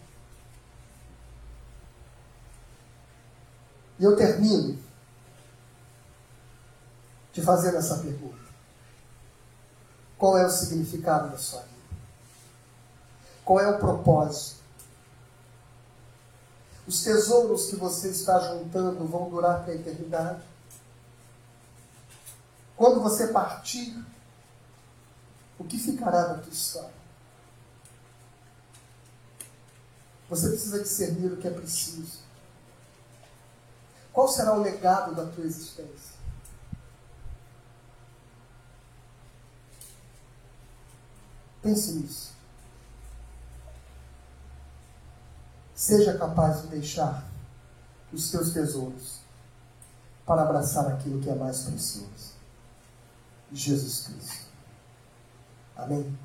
E 3.97 4.03
eu 4.03 4.15
termino 4.15 4.77
te 7.33 7.41
fazer 7.41 7.75
essa 7.75 7.97
pergunta: 7.97 8.45
Qual 10.17 10.37
é 10.37 10.45
o 10.45 10.49
significado 10.49 11.31
da 11.31 11.37
sua 11.37 11.61
vida? 11.61 11.75
Qual 13.43 13.59
é 13.59 13.67
o 13.67 13.79
propósito? 13.79 14.63
Os 16.87 17.03
tesouros 17.03 17.67
que 17.67 17.75
você 17.77 18.09
está 18.09 18.39
juntando 18.39 19.05
vão 19.05 19.27
durar 19.29 19.63
para 19.63 19.73
a 19.73 19.75
eternidade? 19.75 20.43
Quando 22.77 23.01
você 23.01 23.27
partir, 23.27 24.05
o 25.57 25.63
que 25.63 25.77
ficará 25.77 26.27
da 26.27 26.37
tua 26.39 26.51
história? 26.51 26.93
Você 30.29 30.49
precisa 30.49 30.81
discernir 30.81 31.31
o 31.31 31.37
que 31.37 31.47
é 31.47 31.51
preciso. 31.51 32.19
Qual 34.11 34.27
será 34.27 34.53
o 34.53 34.61
legado 34.61 35.13
da 35.13 35.25
tua 35.25 35.45
existência? 35.45 36.15
Pense 41.61 41.91
nisso. 41.93 42.33
Seja 45.75 46.17
capaz 46.17 46.61
de 46.61 46.67
deixar 46.67 47.27
os 48.13 48.31
teus 48.31 48.53
tesouros 48.53 49.19
para 50.25 50.43
abraçar 50.43 50.87
aquilo 50.87 51.21
que 51.21 51.29
é 51.29 51.35
mais 51.35 51.63
precioso. 51.63 52.33
Jesus 53.51 54.07
Cristo. 54.07 54.44
Amém? 55.75 56.24